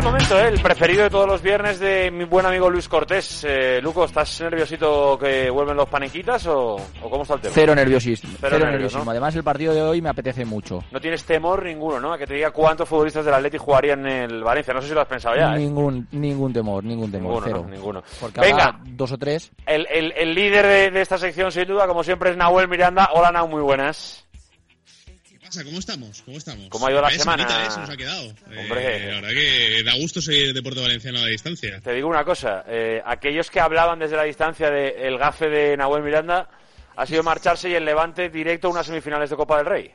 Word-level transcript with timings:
El 0.00 0.06
momento, 0.06 0.40
¿eh? 0.40 0.48
el 0.48 0.60
preferido 0.62 1.02
de 1.02 1.10
todos 1.10 1.26
los 1.28 1.42
viernes 1.42 1.78
de 1.78 2.10
mi 2.10 2.24
buen 2.24 2.46
amigo 2.46 2.70
Luis 2.70 2.88
Cortés. 2.88 3.44
Eh, 3.46 3.80
Luco, 3.82 4.06
¿estás 4.06 4.40
nerviosito 4.40 5.18
que 5.18 5.50
vuelven 5.50 5.76
los 5.76 5.90
panequitas 5.90 6.46
o, 6.46 6.76
o 6.76 7.10
cómo 7.10 7.22
está 7.22 7.34
el 7.34 7.40
tema? 7.42 7.52
Cero 7.54 7.74
nerviosismo. 7.74 8.30
Cero 8.30 8.38
Cero, 8.40 8.50
nervios, 8.60 8.72
nerviosismo. 8.72 9.04
¿no? 9.04 9.10
Además, 9.10 9.36
el 9.36 9.44
partido 9.44 9.74
de 9.74 9.82
hoy 9.82 10.00
me 10.00 10.08
apetece 10.08 10.46
mucho. 10.46 10.82
No 10.90 11.00
tienes 11.02 11.22
temor 11.24 11.66
ninguno, 11.66 12.00
¿no? 12.00 12.14
A 12.14 12.18
que 12.18 12.26
te 12.26 12.32
diga 12.32 12.50
cuántos 12.50 12.88
futbolistas 12.88 13.26
del 13.26 13.34
Atleti 13.34 13.58
jugarían 13.58 14.06
en 14.06 14.30
el 14.30 14.42
Valencia. 14.42 14.72
No 14.72 14.80
sé 14.80 14.88
si 14.88 14.94
lo 14.94 15.02
has 15.02 15.06
pensado 15.06 15.36
ya, 15.36 15.54
¿eh? 15.54 15.58
Ningún, 15.58 16.08
ningún 16.12 16.50
temor, 16.54 16.82
ningún 16.82 17.12
temor. 17.12 17.32
Ninguno, 17.34 17.46
cero. 17.46 17.62
¿no? 17.66 17.70
Ninguno. 17.70 18.02
Porque 18.20 18.40
Venga. 18.40 18.80
dos 18.86 19.12
o 19.12 19.18
tres. 19.18 19.52
El, 19.66 19.86
el- 19.90 20.12
el 20.16 20.34
líder 20.34 20.66
de, 20.66 20.90
de 20.92 21.00
esta 21.02 21.18
sección, 21.18 21.52
sin 21.52 21.66
duda, 21.68 21.86
como 21.86 22.02
siempre, 22.02 22.30
es 22.30 22.38
Nahuel 22.38 22.68
Miranda. 22.68 23.10
Hola, 23.12 23.30
Nau, 23.32 23.46
muy 23.48 23.60
buenas. 23.60 24.26
¿Qué 25.50 25.56
pasa? 25.56 25.64
¿Cómo 25.64 25.78
estamos? 25.80 26.22
¿Cómo 26.22 26.38
estamos? 26.38 26.68
¿Cómo 26.68 26.86
ha 26.86 26.90
ido 26.92 27.00
la 27.02 27.10
semana? 27.10 27.48
semanita, 27.48 27.66
¿eh? 27.66 27.70
Se 27.72 27.80
nos 27.80 27.90
ha 27.90 27.96
quedado. 27.96 28.34
Hombre. 28.56 28.96
Eh, 28.96 29.08
la 29.08 29.14
verdad 29.20 29.30
que 29.30 29.82
da 29.82 29.96
gusto 29.96 30.22
seguir 30.22 30.52
Deporte 30.54 30.80
Valenciano 30.80 31.18
a 31.18 31.22
la 31.22 31.26
distancia. 31.28 31.80
Te 31.80 31.92
digo 31.92 32.08
una 32.08 32.24
cosa. 32.24 32.64
eh, 32.68 33.02
aquellos 33.04 33.50
que 33.50 33.58
hablaban 33.58 33.98
desde 33.98 34.14
la 34.16 34.22
distancia 34.24 34.70
del 34.70 35.18
gafe 35.18 35.48
de 35.48 35.76
Nahuel 35.76 36.04
Miranda 36.04 36.48
ha 36.96 37.06
sido 37.06 37.22
marcharse 37.24 37.68
y 37.68 37.74
el 37.74 37.84
Levante 37.84 38.28
directo 38.30 38.68
a 38.68 38.70
unas 38.70 38.86
semifinales 38.86 39.28
de 39.30 39.36
Copa 39.36 39.56
del 39.56 39.66
Rey. 39.66 39.90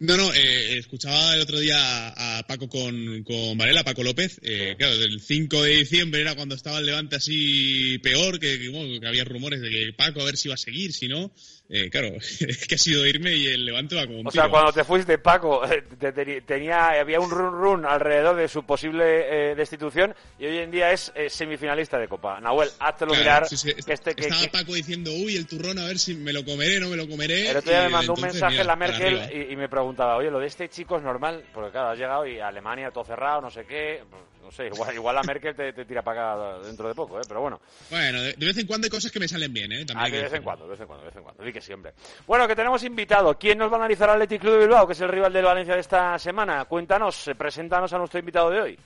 No, 0.00 0.16
no, 0.16 0.34
eh, 0.34 0.78
escuchaba 0.78 1.36
el 1.36 1.42
otro 1.42 1.60
día 1.60 1.76
a, 1.78 2.38
a 2.38 2.42
Paco 2.42 2.68
con, 2.68 3.22
con 3.22 3.56
Varela, 3.56 3.84
Paco 3.84 4.02
López. 4.02 4.40
Eh, 4.42 4.74
claro, 4.76 4.98
del 4.98 5.20
5 5.20 5.62
de 5.62 5.76
diciembre 5.76 6.22
era 6.22 6.34
cuando 6.34 6.56
estaba 6.56 6.80
el 6.80 6.86
Levante 6.86 7.14
así 7.14 7.98
peor, 8.02 8.40
que, 8.40 8.58
que, 8.58 8.68
bueno, 8.68 8.98
que 9.00 9.06
había 9.06 9.22
rumores 9.22 9.60
de 9.60 9.70
que 9.70 9.92
Paco 9.96 10.20
a 10.22 10.24
ver 10.24 10.36
si 10.36 10.48
iba 10.48 10.54
a 10.54 10.58
seguir, 10.58 10.92
si 10.92 11.06
no. 11.06 11.30
Eh, 11.74 11.88
claro, 11.88 12.08
es 12.20 12.66
que 12.68 12.74
ha 12.74 12.78
sido 12.78 13.06
irme 13.06 13.32
y 13.34 13.46
el 13.46 13.64
Levante 13.64 13.96
va 13.96 14.06
como 14.06 14.20
un 14.20 14.26
O 14.26 14.30
sea, 14.30 14.42
tiro. 14.42 14.52
cuando 14.52 14.72
te 14.74 14.84
fuiste, 14.84 15.16
Paco, 15.16 15.64
eh, 15.72 15.82
te- 15.98 16.12
te- 16.12 16.42
tenía, 16.42 17.00
había 17.00 17.18
un 17.18 17.30
run 17.30 17.52
run 17.62 17.86
alrededor 17.86 18.36
de 18.36 18.46
su 18.46 18.62
posible 18.64 19.52
eh, 19.52 19.54
destitución 19.54 20.14
y 20.38 20.44
hoy 20.44 20.58
en 20.58 20.70
día 20.70 20.92
es 20.92 21.10
eh, 21.14 21.30
semifinalista 21.30 21.98
de 21.98 22.08
Copa. 22.08 22.38
Nahuel, 22.40 22.68
háztelo 22.78 23.12
Claro, 23.12 23.22
mirar. 23.24 23.48
sí, 23.48 23.56
sí, 23.56 23.72
que 23.72 23.92
este, 23.94 24.14
que- 24.14 24.22
estaba 24.24 24.42
que- 24.42 24.48
Paco 24.50 24.74
diciendo, 24.74 25.12
uy, 25.14 25.34
el 25.36 25.46
turrón, 25.46 25.78
a 25.78 25.86
ver 25.86 25.98
si 25.98 26.14
me 26.14 26.34
lo 26.34 26.44
comeré, 26.44 26.78
no 26.78 26.88
me 26.90 26.96
lo 26.96 27.08
comeré. 27.08 27.48
el 27.48 27.56
otro 27.56 27.70
día 27.72 27.82
me 27.84 27.88
mandó 27.88 28.12
un 28.12 28.20
mensaje 28.20 28.52
mira, 28.52 28.64
la 28.64 28.76
Merkel 28.76 29.22
y, 29.32 29.52
y 29.54 29.56
me 29.56 29.70
preguntaba, 29.70 30.16
oye, 30.18 30.30
lo 30.30 30.40
de 30.40 30.48
este 30.48 30.68
chico 30.68 30.98
es 30.98 31.02
normal, 31.02 31.42
porque 31.54 31.70
claro, 31.70 31.88
has 31.88 31.98
llegado 31.98 32.26
y 32.26 32.38
Alemania 32.38 32.90
todo 32.90 33.04
cerrado, 33.04 33.40
no 33.40 33.50
sé 33.50 33.64
qué, 33.64 34.02
no 34.42 34.50
sé, 34.50 34.66
igual, 34.66 34.94
igual 34.94 35.14
la 35.14 35.22
Merkel 35.22 35.54
te, 35.54 35.72
te 35.72 35.84
tira 35.84 36.02
para 36.02 36.32
acá 36.32 36.58
dentro 36.66 36.88
de 36.88 36.94
poco, 36.94 37.18
¿eh? 37.18 37.22
pero 37.26 37.40
bueno. 37.40 37.60
Bueno, 37.90 38.20
de, 38.20 38.32
de 38.34 38.46
vez 38.46 38.58
en 38.58 38.66
cuando 38.66 38.86
hay 38.86 38.90
cosas 38.90 39.10
que 39.12 39.20
me 39.20 39.28
salen 39.28 39.52
bien, 39.52 39.70
¿eh? 39.72 39.84
También 39.84 40.06
Ah, 40.06 40.16
de 40.16 40.22
vez 40.22 40.32
en 40.32 40.42
cuando, 40.42 40.64
de 40.64 40.70
vez 40.72 40.80
en 40.80 40.86
cuando, 40.86 41.02
de 41.04 41.08
vez 41.10 41.16
en 41.16 41.22
cuando. 41.22 41.44
Di 41.44 41.52
que 41.52 41.60
siempre. 41.60 41.92
Bueno, 42.26 42.46
que 42.48 42.56
tenemos 42.56 42.82
invitado. 42.82 43.38
¿Quién 43.38 43.58
nos 43.58 43.70
va 43.70 43.74
a 43.76 43.78
analizar 43.80 44.10
al 44.10 44.16
Athletic 44.16 44.40
Club 44.42 44.54
de 44.54 44.58
Bilbao, 44.66 44.86
que 44.86 44.92
es 44.94 45.00
el 45.00 45.08
rival 45.08 45.32
del 45.32 45.44
Valencia 45.44 45.74
de 45.74 45.80
esta 45.80 46.18
semana? 46.18 46.64
Cuéntanos, 46.64 47.28
eh, 47.28 47.34
preséntanos 47.34 47.92
a 47.92 47.98
nuestro 47.98 48.18
invitado 48.18 48.50
de 48.50 48.60
hoy. 48.60 48.78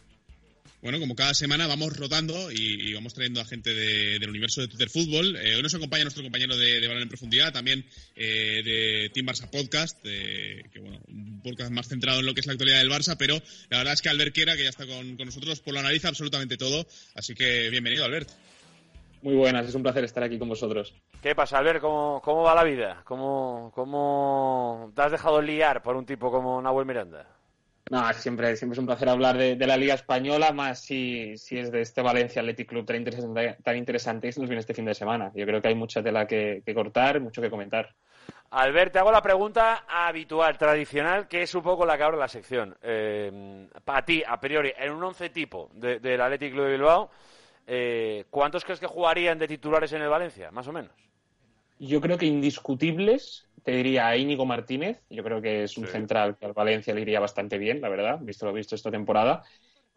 Bueno, 0.86 1.00
como 1.00 1.16
cada 1.16 1.34
semana 1.34 1.66
vamos 1.66 1.96
rotando 1.96 2.52
y, 2.52 2.90
y 2.90 2.94
vamos 2.94 3.12
trayendo 3.12 3.40
a 3.40 3.44
gente 3.44 3.74
de- 3.74 4.20
del 4.20 4.30
universo 4.30 4.60
de 4.60 4.68
Twitter 4.68 4.88
Fútbol. 4.88 5.34
Eh, 5.34 5.56
hoy 5.56 5.62
nos 5.64 5.74
acompaña 5.74 6.04
nuestro 6.04 6.22
compañero 6.22 6.56
de, 6.56 6.80
de 6.80 6.86
Balón 6.86 7.02
en 7.02 7.08
Profundidad, 7.08 7.52
también 7.52 7.84
eh, 8.14 8.62
de 8.64 9.10
Team 9.12 9.26
Barça 9.26 9.50
Podcast, 9.50 9.98
eh, 10.04 10.62
que 10.72 10.78
bueno, 10.78 11.00
un 11.08 11.40
podcast 11.42 11.72
más 11.72 11.88
centrado 11.88 12.20
en 12.20 12.26
lo 12.26 12.34
que 12.34 12.40
es 12.40 12.46
la 12.46 12.52
actualidad 12.52 12.78
del 12.78 12.88
Barça, 12.88 13.16
pero 13.18 13.34
la 13.68 13.78
verdad 13.78 13.94
es 13.94 14.00
que 14.00 14.10
Albert 14.10 14.32
Quera, 14.32 14.56
que 14.56 14.62
ya 14.62 14.68
está 14.68 14.86
con, 14.86 15.16
con 15.16 15.26
nosotros, 15.26 15.58
pues 15.58 15.74
lo 15.74 15.80
analiza 15.80 16.06
absolutamente 16.06 16.56
todo. 16.56 16.86
Así 17.16 17.34
que 17.34 17.68
bienvenido, 17.68 18.04
Albert. 18.04 18.28
Muy 19.22 19.34
buenas, 19.34 19.66
es 19.68 19.74
un 19.74 19.82
placer 19.82 20.04
estar 20.04 20.22
aquí 20.22 20.38
con 20.38 20.48
vosotros. 20.50 20.94
¿Qué 21.20 21.34
pasa, 21.34 21.58
Albert? 21.58 21.80
¿Cómo, 21.80 22.22
cómo 22.22 22.42
va 22.42 22.54
la 22.54 22.62
vida? 22.62 23.02
¿Cómo, 23.04 23.72
¿Cómo 23.74 24.92
te 24.94 25.02
has 25.02 25.10
dejado 25.10 25.42
liar 25.42 25.82
por 25.82 25.96
un 25.96 26.06
tipo 26.06 26.30
como 26.30 26.62
Nahuel 26.62 26.86
Miranda? 26.86 27.26
No, 27.88 28.12
siempre, 28.14 28.56
siempre 28.56 28.74
es 28.74 28.78
un 28.80 28.86
placer 28.86 29.08
hablar 29.08 29.38
de, 29.38 29.54
de 29.54 29.66
la 29.66 29.76
Liga 29.76 29.94
Española, 29.94 30.52
más 30.52 30.80
si, 30.80 31.36
si 31.38 31.56
es 31.56 31.70
de 31.70 31.82
este 31.82 32.02
Valencia 32.02 32.42
Athletic 32.42 32.68
Club 32.68 32.84
tan 32.84 32.96
interesante, 32.96 33.56
tan 33.62 33.76
interesante 33.76 34.28
que 34.32 34.40
nos 34.40 34.48
viene 34.48 34.60
este 34.60 34.74
fin 34.74 34.84
de 34.86 34.94
semana. 34.94 35.30
Yo 35.36 35.46
creo 35.46 35.62
que 35.62 35.68
hay 35.68 35.76
mucha 35.76 36.02
tela 36.02 36.26
que, 36.26 36.62
que 36.66 36.74
cortar, 36.74 37.20
mucho 37.20 37.40
que 37.40 37.48
comentar. 37.48 37.94
Albert, 38.50 38.92
te 38.92 38.98
hago 38.98 39.12
la 39.12 39.22
pregunta 39.22 39.84
habitual, 39.88 40.58
tradicional, 40.58 41.28
que 41.28 41.42
es 41.42 41.54
un 41.54 41.62
poco 41.62 41.86
la 41.86 41.96
que 41.96 42.02
abre 42.02 42.16
la 42.16 42.26
sección. 42.26 42.76
Eh, 42.82 43.68
para 43.84 44.04
ti, 44.04 44.22
a 44.26 44.40
priori, 44.40 44.72
en 44.76 44.92
un 44.92 45.04
once 45.04 45.30
tipo 45.30 45.70
de- 45.74 46.00
del 46.00 46.20
Athletic 46.20 46.52
Club 46.52 46.64
de 46.64 46.72
Bilbao, 46.72 47.10
eh, 47.68 48.24
¿cuántos 48.30 48.64
crees 48.64 48.80
que 48.80 48.86
jugarían 48.88 49.38
de 49.38 49.46
titulares 49.46 49.92
en 49.92 50.02
el 50.02 50.08
Valencia, 50.08 50.50
más 50.50 50.66
o 50.66 50.72
menos? 50.72 50.90
Yo 51.78 52.00
creo 52.00 52.18
que 52.18 52.26
indiscutibles, 52.26 53.46
te 53.66 53.72
diría 53.72 54.06
a 54.06 54.16
Íñigo 54.16 54.46
Martínez. 54.46 55.02
Yo 55.10 55.24
creo 55.24 55.42
que 55.42 55.64
es 55.64 55.76
un 55.76 55.86
Sí. 55.86 55.90
central 55.90 56.36
que 56.38 56.46
al 56.46 56.52
Valencia 56.52 56.94
le 56.94 57.00
iría 57.00 57.18
bastante 57.18 57.58
bien, 57.58 57.80
la 57.80 57.88
verdad, 57.88 58.20
visto 58.22 58.46
lo 58.46 58.52
visto 58.52 58.76
esta 58.76 58.92
temporada. 58.92 59.42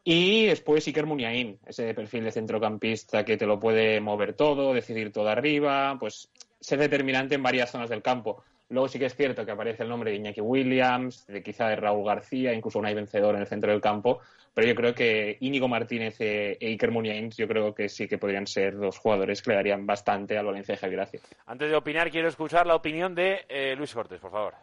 Y 0.03 0.47
después 0.47 0.87
Iker 0.87 1.05
Muniain, 1.05 1.59
ese 1.67 1.93
perfil 1.93 2.23
de 2.23 2.31
centrocampista 2.31 3.23
que 3.23 3.37
te 3.37 3.45
lo 3.45 3.59
puede 3.59 4.01
mover 4.01 4.33
todo, 4.33 4.73
decidir 4.73 5.11
todo 5.11 5.29
arriba, 5.29 5.97
pues 5.99 6.31
ser 6.59 6.79
determinante 6.79 7.35
en 7.35 7.43
varias 7.43 7.71
zonas 7.71 7.89
del 7.89 8.01
campo. 8.01 8.43
Luego 8.69 8.87
sí 8.87 8.99
que 8.99 9.05
es 9.05 9.15
cierto 9.15 9.45
que 9.45 9.51
aparece 9.51 9.83
el 9.83 9.89
nombre 9.89 10.11
de 10.11 10.17
Iñaki 10.17 10.41
Williams, 10.41 11.25
de 11.25 11.41
quizá 11.41 11.67
de 11.67 11.75
Raúl 11.75 12.05
García, 12.05 12.53
incluso 12.53 12.77
una 12.77 12.93
vencedor 12.93 13.33
en 13.35 13.41
el 13.41 13.47
centro 13.47 13.71
del 13.71 13.81
campo, 13.81 14.19
pero 14.53 14.67
yo 14.67 14.75
creo 14.75 14.93
que 14.93 15.37
Íñigo 15.39 15.67
Martínez 15.67 16.17
e 16.19 16.57
Iker 16.61 16.91
Muniain 16.91 17.31
yo 17.31 17.47
creo 17.47 17.73
que 17.73 17.89
sí 17.89 18.07
que 18.07 18.19
podrían 18.19 18.45
ser 18.45 18.77
dos 18.77 18.99
jugadores 18.99 19.41
que 19.41 19.51
le 19.51 19.55
darían 19.55 19.87
bastante 19.87 20.37
al 20.37 20.45
Valencia 20.45 20.75
de 20.75 20.79
Javi 20.79 20.95
Gracia. 20.95 21.19
Antes 21.47 21.69
de 21.69 21.75
opinar, 21.75 22.11
quiero 22.11 22.27
escuchar 22.27 22.67
la 22.67 22.75
opinión 22.75 23.15
de 23.15 23.45
eh, 23.49 23.75
Luis 23.75 23.93
Cortés, 23.93 24.19
por 24.19 24.31
favor. 24.31 24.53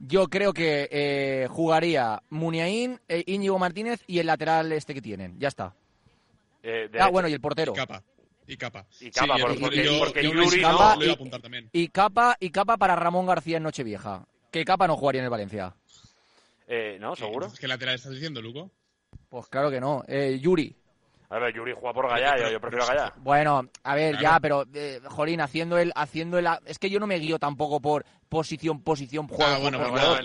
Yo 0.00 0.28
creo 0.28 0.52
que 0.52 0.88
eh, 0.90 1.46
jugaría 1.48 2.22
Muniain, 2.30 3.00
eh, 3.08 3.22
Íñigo 3.26 3.58
Martínez 3.58 4.02
y 4.06 4.18
el 4.18 4.26
lateral 4.26 4.72
este 4.72 4.94
que 4.94 5.02
tienen. 5.02 5.38
Ya 5.38 5.48
está. 5.48 5.74
Eh, 6.62 6.88
Ah, 6.98 7.08
bueno, 7.08 7.28
y 7.28 7.32
el 7.32 7.40
portero. 7.40 7.72
Capa. 7.72 8.02
Y 8.48 8.56
capa. 8.56 8.86
Y 8.98 9.10
capa, 9.10 9.36
Sí, 9.36 9.42
por- 9.42 9.54
yo- 9.54 9.60
porque- 9.60 9.84
yo- 9.84 9.98
porque 9.98 10.22
yo 10.24 10.32
Yuri 10.32 10.60
lo- 10.62 10.72
no- 10.72 10.78
lo 10.78 10.84
iba 10.86 10.94
a 10.94 11.04
y- 11.06 11.10
apuntar 11.12 11.40
también. 11.42 11.68
Y 11.72 11.88
capa, 11.88 12.36
y 12.40 12.50
capa 12.50 12.76
para 12.78 12.96
Ramón 12.96 13.26
García 13.26 13.58
en 13.58 13.62
Nochevieja. 13.62 14.26
Que 14.50 14.64
capa 14.64 14.86
no 14.86 14.96
jugaría 14.96 15.20
en 15.20 15.24
el 15.26 15.30
Valencia. 15.30 15.74
Eh, 16.66 16.96
¿No? 17.00 17.14
¿Seguro? 17.14 17.52
¿Qué 17.60 17.68
lateral 17.68 17.94
estás 17.94 18.12
diciendo, 18.12 18.40
Luco? 18.42 18.70
Pues 19.28 19.46
claro 19.48 19.70
que 19.70 19.80
no. 19.80 20.02
Eh, 20.08 20.38
Yuri. 20.40 20.74
A 21.30 21.38
ver, 21.38 21.54
Yuri 21.54 21.72
juega 21.74 21.92
por 21.92 22.08
Gallá, 22.08 22.38
yo, 22.38 22.50
yo 22.50 22.58
prefiero 22.58 22.86
Gallá. 22.86 23.12
Bueno, 23.18 23.68
a 23.82 23.94
ver, 23.94 24.16
Claro. 24.16 24.22
ya, 24.22 24.40
pero, 24.40 24.64
eh, 24.72 25.00
Jolín, 25.04 25.42
haciendo 25.42 25.76
el, 25.76 25.92
haciendo 25.94 26.38
el... 26.38 26.48
Es 26.64 26.78
que 26.78 26.88
yo 26.88 26.98
no 26.98 27.06
me 27.06 27.18
guío 27.18 27.38
tampoco 27.38 27.80
por 27.80 28.06
posición, 28.30 28.82
posición, 28.82 29.28
juego. 29.28 29.44
Ah, 29.44 29.58
bueno, 29.58 29.76
pero 29.78 29.90
bueno, 29.90 30.22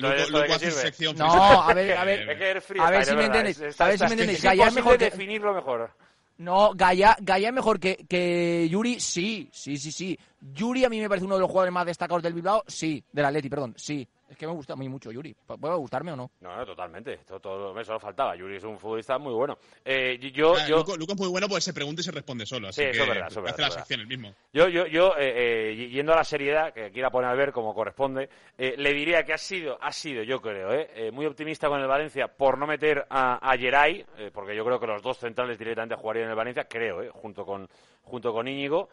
No, 1.17 1.61
a 1.61 1.73
ver, 1.73 1.97
a 1.97 2.05
ver. 2.05 2.29
Es 2.29 2.37
que 2.37 2.49
eres 2.49 2.65
A 2.79 2.89
ver 2.89 3.05
si 3.05 3.15
me 3.15 3.25
entendéis, 3.25 3.59
Está- 3.59 3.85
a 3.85 3.87
ver 3.89 3.97
si 3.97 4.05
me 4.05 4.11
entendéis. 4.11 4.37
Es 4.39 4.43
Gallá 4.45 4.67
es 4.67 4.73
mejor 4.73 4.97
que- 4.97 5.05
definirlo 5.05 5.53
mejor. 5.53 5.91
No, 6.37 6.71
Gaya, 6.73 7.15
Gaya 7.21 7.49
es 7.49 7.53
mejor 7.53 7.79
que, 7.79 8.05
que 8.09 8.67
Yuri, 8.69 8.99
sí, 8.99 9.49
sí, 9.51 9.77
sí, 9.77 9.91
sí. 9.91 10.19
Yuri 10.41 10.83
a 10.83 10.89
mí 10.89 10.99
me 10.99 11.07
parece 11.07 11.25
uno 11.25 11.35
de 11.35 11.41
los 11.41 11.49
jugadores 11.49 11.73
más 11.73 11.85
destacados 11.85 12.23
del 12.23 12.33
Bilbao, 12.33 12.63
sí, 12.67 13.03
del 13.11 13.25
Atleti, 13.25 13.49
perdón, 13.49 13.73
sí. 13.77 14.07
Es 14.33 14.37
que 14.39 14.47
me 14.47 14.53
gusta 14.53 14.73
a 14.73 14.75
mí 14.75 14.89
mucho 14.89 15.11
Yuri. 15.11 15.35
¿Pu- 15.47 15.59
¿Puede 15.59 15.75
gustarme 15.75 16.11
o 16.11 16.15
no? 16.15 16.31
No, 16.41 16.55
no, 16.57 16.65
totalmente. 16.65 17.17
Todo, 17.17 17.39
todo 17.39 17.79
eso 17.79 17.99
faltaba. 17.99 18.35
Yuri 18.35 18.55
es 18.55 18.63
un 18.63 18.79
futbolista 18.79 19.19
muy 19.19 19.31
bueno. 19.31 19.59
Eh, 19.85 20.17
yo, 20.33 20.55
Ah, 20.55 20.67
yo, 20.67 20.77
Luco, 20.77 20.97
Luco 20.97 21.13
es 21.13 21.19
muy 21.19 21.27
bueno, 21.27 21.47
pues 21.47 21.63
se 21.63 21.71
pregunta 21.71 22.01
y 22.01 22.03
se 22.03 22.11
responde 22.11 22.47
solo. 22.47 22.69
Así 22.69 22.81
Sí, 22.81 22.87
eso 22.89 23.03
es 23.03 23.09
verdad, 23.09 23.27
eso 23.29 23.39
hace 23.41 23.51
verdad, 23.51 23.67
la 23.69 23.71
sección 23.71 23.99
el 23.99 24.07
mismo. 24.07 24.33
Yo, 24.51 24.67
yo, 24.69 24.87
yo 24.87 25.13
eh, 25.19 25.71
eh, 25.71 25.87
yendo 25.91 26.13
a 26.13 26.15
la 26.15 26.23
seriedad, 26.23 26.73
que 26.73 26.89
quiera 26.89 27.11
poner 27.11 27.29
a 27.29 27.35
ver 27.35 27.51
como 27.51 27.75
corresponde, 27.75 28.27
eh, 28.57 28.73
le 28.75 28.91
diría 28.91 29.23
que 29.23 29.33
ha 29.33 29.37
sido, 29.37 29.77
ha 29.79 29.91
sido, 29.91 30.23
yo 30.23 30.41
creo, 30.41 30.73
eh, 30.73 30.89
eh, 30.95 31.11
muy 31.11 31.27
optimista 31.27 31.67
con 31.67 31.79
el 31.79 31.87
Valencia 31.87 32.27
por 32.27 32.57
no 32.57 32.65
meter 32.65 33.05
a, 33.11 33.35
a 33.51 33.55
Geray, 33.55 34.03
eh, 34.17 34.31
porque 34.33 34.55
yo 34.55 34.65
creo 34.65 34.79
que 34.79 34.87
los 34.87 35.03
dos 35.03 35.19
centrales 35.19 35.59
directamente 35.59 35.95
jugarían 35.95 36.25
en 36.25 36.29
el 36.31 36.35
Valencia, 36.35 36.63
creo, 36.67 37.03
eh, 37.03 37.09
junto 37.13 37.45
con 37.45 37.69
junto 38.01 38.33
con 38.33 38.47
Íñigo. 38.47 38.89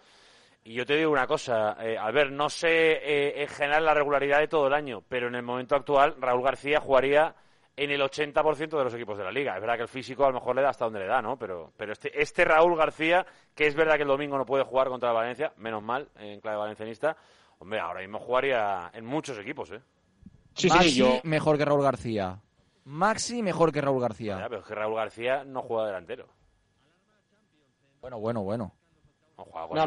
Y 0.63 0.75
yo 0.75 0.85
te 0.85 0.97
digo 0.97 1.11
una 1.11 1.27
cosa, 1.27 1.77
eh, 1.81 1.97
Albert, 1.97 2.33
no 2.33 2.51
sé 2.51 2.93
eh, 2.93 3.43
en 3.43 3.49
general 3.49 3.85
la 3.85 3.95
regularidad 3.95 4.41
de 4.41 4.49
todo 4.49 4.67
el 4.67 4.75
año, 4.75 5.03
pero 5.09 5.29
en 5.29 5.35
el 5.35 5.43
momento 5.43 5.75
actual 5.75 6.17
Raúl 6.21 6.43
García 6.43 6.81
jugaría 6.81 7.35
en 7.77 7.91
el 7.91 8.03
80% 8.03 8.77
de 8.77 8.85
los 8.85 8.93
equipos 8.93 9.17
de 9.17 9.25
la 9.25 9.33
liga. 9.33 9.55
Es 9.55 9.61
verdad 9.61 9.77
que 9.77 9.83
el 9.83 9.89
físico 9.89 10.25
a 10.25 10.29
lo 10.29 10.35
mejor 10.35 10.55
le 10.55 10.63
da 10.63 10.69
hasta 10.69 10.85
donde 10.85 11.01
le 11.01 11.07
da, 11.07 11.23
¿no? 11.23 11.39
Pero, 11.39 11.73
pero 11.79 11.93
este, 11.93 12.21
este 12.21 12.45
Raúl 12.45 12.77
García, 12.77 13.25
que 13.55 13.67
es 13.67 13.75
verdad 13.75 13.97
que 13.97 14.03
el 14.03 14.09
domingo 14.09 14.37
no 14.37 14.45
puede 14.45 14.65
jugar 14.65 14.89
contra 14.89 15.09
el 15.09 15.15
Valencia, 15.15 15.53
menos 15.57 15.83
mal, 15.83 16.09
en 16.17 16.41
clave 16.41 16.59
valencianista, 16.59 17.17
hombre, 17.59 17.81
ahora 17.81 18.01
mismo 18.01 18.19
jugaría 18.19 18.91
en 18.93 19.07
muchos 19.07 19.39
equipos, 19.39 19.71
¿eh? 19.71 19.81
Sí, 20.55 20.69
Maxi 20.69 20.91
sí, 20.91 20.97
yo, 20.97 21.21
mejor 21.23 21.57
que 21.57 21.65
Raúl 21.65 21.83
García. 21.83 22.39
Maxi 22.85 23.43
mejor 23.43 23.73
que 23.73 23.81
Raúl 23.81 24.03
García. 24.03 24.39
Ya, 24.39 24.49
pero 24.49 24.61
es 24.61 24.67
que 24.67 24.75
Raúl 24.75 24.97
García 24.97 25.45
no 25.45 25.63
juega 25.63 25.87
delantero. 25.87 26.27
Bueno, 28.03 28.19
bueno, 28.19 28.43
bueno. 28.43 28.75
No 29.39 29.45
juega 29.45 29.69
con 29.69 29.77
No, 29.79 29.87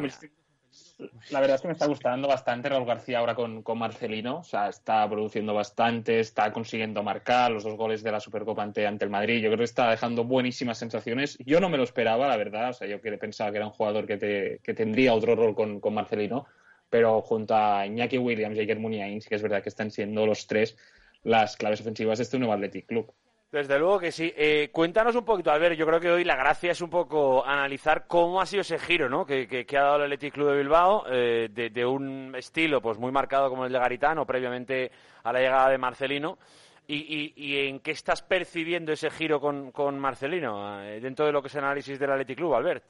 la 1.31 1.39
verdad 1.39 1.55
es 1.55 1.61
que 1.61 1.67
me 1.67 1.73
está 1.73 1.87
gustando 1.87 2.27
bastante 2.27 2.69
Raúl 2.69 2.85
García 2.85 3.19
ahora 3.19 3.35
con, 3.35 3.63
Marcelino. 3.75 4.39
O 4.39 4.43
sea, 4.43 4.69
está 4.69 5.07
produciendo 5.09 5.53
bastante, 5.53 6.19
está 6.19 6.51
consiguiendo 6.51 7.03
marcar 7.03 7.51
los 7.51 7.63
dos 7.63 7.75
goles 7.75 8.03
de 8.03 8.11
la 8.11 8.19
Supercopa 8.19 8.63
ante, 8.63 8.85
ante 8.85 9.05
el 9.05 9.11
Madrid. 9.11 9.41
Yo 9.41 9.49
creo 9.49 9.59
que 9.59 9.63
está 9.63 9.89
dejando 9.89 10.23
buenísimas 10.23 10.77
sensaciones. 10.77 11.37
Yo 11.45 11.59
no 11.59 11.69
me 11.69 11.77
lo 11.77 11.83
esperaba, 11.83 12.27
la 12.27 12.37
verdad. 12.37 12.69
O 12.69 12.73
sea, 12.73 12.87
yo 12.87 12.99
pensaba 13.01 13.51
que 13.51 13.57
era 13.57 13.67
un 13.67 13.73
jugador 13.73 14.05
que, 14.05 14.17
te- 14.17 14.73
tendría 14.73 15.13
otro 15.13 15.35
rol 15.35 15.55
con, 15.55 15.79
con 15.79 15.93
Marcelino. 15.93 16.45
Pero 16.89 17.21
junto 17.21 17.55
a 17.55 17.87
Iñaki 17.87 18.19
Williams 18.19 18.55
y 18.55 18.59
Iker 18.59 18.79
Muniain, 18.79 19.19
sí 19.19 19.27
que 19.27 19.35
es 19.35 19.41
verdad 19.41 19.63
que 19.63 19.69
están 19.69 19.89
siendo 19.89 20.25
los 20.27 20.45
tres 20.45 20.77
las 21.23 21.57
claves 21.57 21.81
ofensivas 21.81 22.19
de 22.19 22.23
este 22.23 22.37
nuevo 22.37 22.53
Athletic 22.53 22.85
Club. 22.85 23.11
Desde 23.53 23.77
luego 23.77 24.00
que 24.00 24.11
sí. 24.11 24.33
Eh, 24.35 24.69
cuéntanos 24.71 25.15
un 25.15 25.23
poquito, 25.23 25.51
Albert, 25.51 25.75
yo 25.75 25.85
creo 25.85 26.00
que 26.00 26.09
hoy 26.09 26.23
la 26.23 26.35
gracia 26.35 26.71
es 26.71 26.81
un 26.81 26.89
poco 26.89 27.45
analizar 27.45 28.07
cómo 28.07 28.41
ha 28.41 28.47
sido 28.47 28.61
ese 28.61 28.79
giro 28.79 29.07
¿no? 29.07 29.27
que, 29.27 29.47
que, 29.47 29.77
ha 29.77 29.83
dado 29.83 29.97
el 29.97 30.01
Athletic 30.05 30.33
Club 30.33 30.50
de 30.50 30.57
Bilbao, 30.57 31.05
eh, 31.07 31.50
de, 31.51 31.85
un 31.85 32.33
estilo 32.35 32.81
pues 32.81 32.97
muy 32.97 33.11
marcado 33.11 33.51
como 33.51 33.67
el 33.67 33.71
de 33.71 33.77
Garitano, 33.77 34.25
previamente 34.25 34.91
a 35.23 35.31
la 35.31 35.39
llegada 35.39 35.69
de 35.69 35.77
Marcelino. 35.77 36.39
¿Y, 36.88 37.31
y, 37.35 37.67
en 37.67 37.79
qué 37.81 37.91
estás 37.91 38.23
percibiendo 38.23 38.91
ese 38.91 39.11
giro 39.11 39.39
con, 39.39 39.71
con 39.71 40.00
Marcelino 40.00 40.83
eh, 40.83 41.00
dentro 41.00 41.27
de 41.27 41.31
lo 41.31 41.39
que 41.44 41.47
es 41.50 41.55
el 41.55 41.63
análisis 41.63 42.00
del 42.00 42.09
Athletic 42.09 42.38
Club, 42.38 42.55
Albert? 42.55 42.83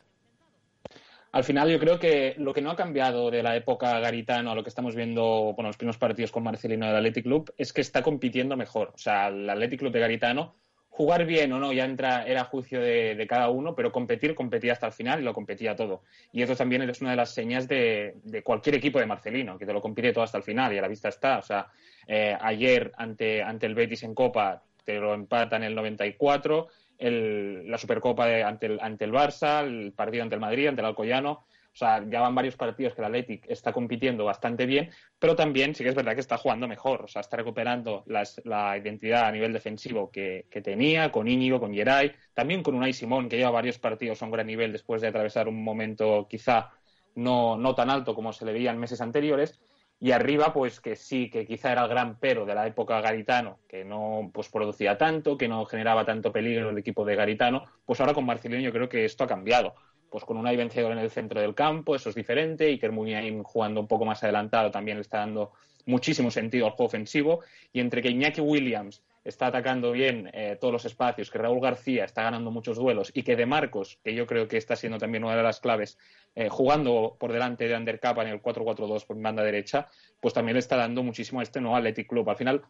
Al 1.33 1.44
final 1.44 1.68
yo 1.68 1.80
creo 1.80 2.00
que 2.00 2.35
lo 2.38 2.53
que 2.53 2.62
no 2.62 2.69
ha 2.69 2.75
cambiado 2.75 3.31
de 3.31 3.41
la 3.41 3.56
época 3.56 4.00
Garitano 4.00 4.51
a 4.51 4.56
lo 4.56 4.62
que 4.62 4.69
estamos 4.69 4.95
viendo, 4.95 5.53
bueno, 5.56 5.69
los 5.69 5.77
primeros 5.77 5.97
partidos 5.97 6.31
con 6.31 6.44
Marcelino 6.44 6.85
del 6.85 6.95
Athletic 6.95 7.24
Club, 7.24 7.51
es 7.57 7.74
que 7.74 7.81
está 7.81 8.03
compitiendo 8.03 8.56
mejor. 8.56 8.91
O 8.94 9.00
sea, 9.00 9.30
el 9.30 9.50
Athletic 9.50 9.80
Club 9.80 9.91
de 9.91 10.00
Garitano, 10.00 10.53
jugar 10.89 11.25
bien 11.25 11.51
o 11.51 11.59
no, 11.59 11.74
ya 11.74 11.85
entra, 11.85 12.24
era 12.27 12.44
juicio 12.44 12.80
de, 12.80 13.25
cada 13.27 13.50
uno, 13.50 13.74
pero 13.74 13.91
competir, 13.91 14.35
competía 14.35 14.74
hasta 14.74 14.85
el 14.85 14.94
final 14.94 15.21
y 15.21 15.24
lo 15.24 15.33
competía 15.33 15.75
todo. 15.75 16.03
Y 16.31 16.44
eso 16.44 16.56
también 16.56 16.88
es 16.88 17.01
una 17.01 17.09
de 17.09 17.18
las 17.18 17.33
señas 17.33 17.68
de, 17.68 18.13
cualquier 18.44 18.75
equipo 18.75 19.00
de 19.00 19.07
Marcelino, 19.07 19.57
que 19.57 19.65
te 19.65 19.74
lo 19.74 19.81
compite 19.81 20.13
todo 20.13 20.24
hasta 20.24 20.38
el 20.38 20.44
final 20.44 20.71
y 20.71 20.77
a 20.77 20.83
la 20.83 20.88
vista 20.88 21.09
está. 21.09 21.39
O 21.39 21.41
sea, 21.41 21.65
eh, 22.06 22.38
ayer 22.39 22.91
ante, 22.95 23.41
ante 23.41 23.65
el 23.65 23.74
Betis 23.74 24.03
en 24.03 24.13
Copa 24.13 24.62
te 24.86 25.00
lo 25.00 25.15
empatan 25.15 25.63
el 25.63 25.74
94 25.74 26.68
la 27.11 27.77
Supercopa 27.77 28.25
ante, 28.47 28.67
el, 28.67 28.79
ante 28.81 29.05
el 29.05 29.11
Barça, 29.11 29.63
el 29.63 29.94
partido 29.94 30.23
ante 30.23 30.35
el 30.35 30.41
Madrid, 30.41 30.67
ante 30.67 30.81
el 30.81 30.88
Alcoyano. 30.88 31.45
O 31.73 31.75
sea, 31.75 32.07
ya 32.07 32.21
van 32.21 32.35
varios 32.35 32.55
partidos 32.55 32.94
que 32.94 33.01
el 33.01 33.05
Athletic 33.05 33.50
está 33.50 33.73
compitiendo 33.73 34.25
bastante 34.25 34.67
bien, 34.67 34.91
pero 35.17 35.35
también 35.35 35.73
sí 35.73 35.83
que 35.83 35.89
es 35.89 35.95
verdad 35.95 36.13
que 36.13 36.19
está 36.19 36.38
jugando 36.38 36.67
mejor. 36.67 37.01
O 37.01 37.07
sea, 37.07 37.21
está 37.21 37.35
recuperando 37.38 38.03
la 38.05 38.77
identidad 38.77 39.25
a 39.25 39.31
nivel 39.31 39.53
defensivo 39.53 40.11
que, 40.11 40.45
tenía 40.63 41.11
con 41.11 41.27
Íñigo, 41.27 41.59
con 41.59 41.73
Geray, 41.73 42.11
también 42.35 42.61
con 42.61 42.75
Unai 42.75 42.94
Simón, 42.94 43.27
que 43.27 43.38
lleva 43.38 43.50
varios 43.50 43.79
partidos 43.79 44.21
a 44.21 44.25
un 44.25 44.31
gran 44.31 44.45
nivel 44.45 44.71
después 44.71 45.01
de 45.01 45.07
atravesar 45.07 45.47
un 45.47 45.63
momento 45.63 46.27
quizá 46.29 46.69
no, 47.15 47.57
no 47.57 47.73
tan 47.73 47.89
alto 47.89 48.13
como 48.13 48.33
se 48.33 48.45
le 48.45 48.53
veía 48.53 48.69
en 48.69 48.77
meses 48.77 49.01
anteriores. 49.01 49.59
Y 50.03 50.11
arriba, 50.11 50.51
pues 50.51 50.81
que 50.81 50.97
sí, 50.97 51.29
que 51.29 51.47
quizá 51.47 51.71
era 51.71 51.83
el 51.83 51.89
gran 51.89 52.19
pero 52.19 52.45
de 52.45 52.53
la 52.53 52.67
época 52.67 53.00
Garitano, 53.00 53.59
que 53.69 53.85
no 53.85 54.31
pues 54.33 54.50
producía 54.50 54.97
tanto, 54.97 55.38
que 55.38 55.47
no 55.47 55.63
generaba 55.63 56.03
tanto 56.03 56.33
peligro 56.33 56.71
el 56.71 56.77
equipo 56.77 57.05
de 57.05 57.15
Garitano, 57.15 57.63
pues 57.85 58.01
ahora 58.01 58.13
con 58.13 58.25
Marcelino 58.25 58.61
yo 58.61 58.73
creo 58.73 58.89
que 58.89 59.05
esto 59.05 59.23
ha 59.23 59.27
cambiado. 59.27 59.75
Pues 60.09 60.25
con 60.25 60.35
un 60.35 60.44
vencedor 60.44 60.91
en 60.91 60.97
el 60.97 61.09
centro 61.09 61.39
del 61.39 61.55
campo, 61.55 61.95
eso 61.95 62.09
es 62.09 62.15
diferente, 62.15 62.69
y 62.69 62.81
Muniain 62.89 63.44
jugando 63.44 63.79
un 63.79 63.88
poco 63.88 64.03
más 64.03 64.21
adelantado 64.23 64.71
también 64.71 64.97
le 64.97 65.03
está 65.03 65.19
dando 65.19 65.53
muchísimo 65.85 66.29
sentido 66.31 66.65
al 66.65 66.73
juego 66.73 66.88
ofensivo, 66.88 67.39
y 67.71 67.79
entre 67.79 68.01
que 68.01 68.09
Iñaki 68.09 68.41
Williams 68.41 69.01
está 69.24 69.48
atacando 69.48 69.92
bien 69.92 70.30
eh, 70.34 70.58
todos 70.60 70.72
los 70.72 70.86
espacios, 70.86 71.31
que 71.31 71.38
Raúl 71.38 71.62
García 71.62 72.06
está 72.06 72.24
ganando 72.24 72.52
muchos 72.52 72.78
duelos 72.78 73.12
y 73.14 73.24
que 73.24 73.36
De 73.36 73.46
Marcos, 73.46 74.00
que 74.04 74.14
yo 74.14 74.28
creo 74.28 74.48
que 74.48 74.58
está 74.58 74.75
siendo 74.75 74.98
también 74.98 75.24
una 75.24 75.36
de 75.36 75.44
las 75.44 75.60
claves, 75.60 75.98
eh, 76.36 76.50
jugando 76.50 77.16
por 77.20 77.31
delante 77.31 77.68
de 77.68 77.75
Undercapa 77.75 78.24
en 78.24 78.30
el 78.30 78.42
4-4-2 78.42 79.06
por 79.06 79.22
banda 79.22 79.44
derecha, 79.44 79.88
pues 80.20 80.34
también 80.34 80.56
le 80.56 80.60
está 80.60 80.75
dando 80.75 81.04
muchísimo 81.04 81.40
a 81.40 81.44
este 81.44 81.62
nuevo 81.62 81.75
Athletic 81.78 82.08
Club. 82.08 82.30
Al 82.30 82.36
final, 82.36 82.62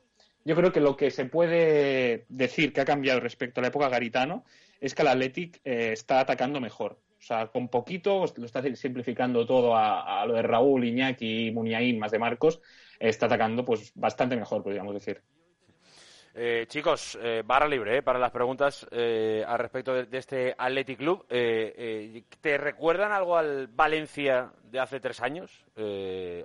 yo 0.45 0.55
creo 0.55 0.71
que 0.71 0.79
lo 0.79 0.95
que 0.95 1.11
se 1.11 1.25
puede 1.25 2.25
decir 2.29 2.73
que 2.73 2.81
ha 2.81 2.85
cambiado 2.85 3.19
respecto 3.19 3.59
a 3.59 3.63
la 3.63 3.69
época 3.69 3.89
Garitano 3.89 4.43
es 4.79 4.93
que 4.93 5.01
el 5.01 5.07
Athletic 5.07 5.61
eh, 5.63 5.91
está 5.93 6.19
atacando 6.19 6.59
mejor. 6.59 6.99
O 7.17 7.25
sea, 7.25 7.47
con 7.47 7.69
poquito, 7.69 8.25
lo 8.35 8.45
está 8.45 8.61
simplificando 8.75 9.45
todo 9.45 9.77
a, 9.77 10.25
lo 10.25 10.33
de 10.33 10.41
Raúl, 10.41 10.83
Iñaki, 10.83 11.51
Muniain, 11.51 11.97
más 11.97 12.11
de 12.11 12.19
Marcos, 12.19 12.59
está 12.99 13.27
atacando 13.27 13.63
pues 13.63 13.93
bastante 13.95 14.35
mejor, 14.35 14.61
podríamos 14.61 14.93
decir. 14.93 15.21
Eh, 16.35 16.65
chicos, 16.67 17.15
eh, 17.21 17.43
barra 17.45 17.67
libre 17.67 17.97
eh, 17.97 18.01
para 18.01 18.17
las 18.17 18.31
preguntas 18.31 18.87
eh, 18.89 19.45
al 19.47 19.59
respecto 19.59 19.93
de, 19.93 20.17
este 20.17 20.55
Athletic 20.57 20.97
Club. 20.97 21.27
¿Te 21.27 22.57
recuerdan 22.57 23.11
algo 23.11 23.37
al 23.37 23.67
Valencia 23.67 24.51
de 24.63 24.79
hace 24.79 24.99
tres 24.99 25.21
años? 25.21 25.63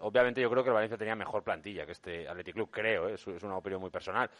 obviamente 0.00 0.40
yo 0.40 0.50
creo 0.50 0.62
que 0.62 0.70
el 0.70 0.75
Valencia 0.75 0.99
tenía 0.99 1.14
mejor 1.14 1.43
plantilla 1.43 1.87
que 1.87 1.93
este 1.93 2.29
Athletic 2.29 2.55
Club, 2.55 2.70
creo, 2.70 3.08
es, 3.08 3.26
una 3.26 3.56
opinión 3.56 3.81
muy 3.81 3.90
personal. 3.90 4.31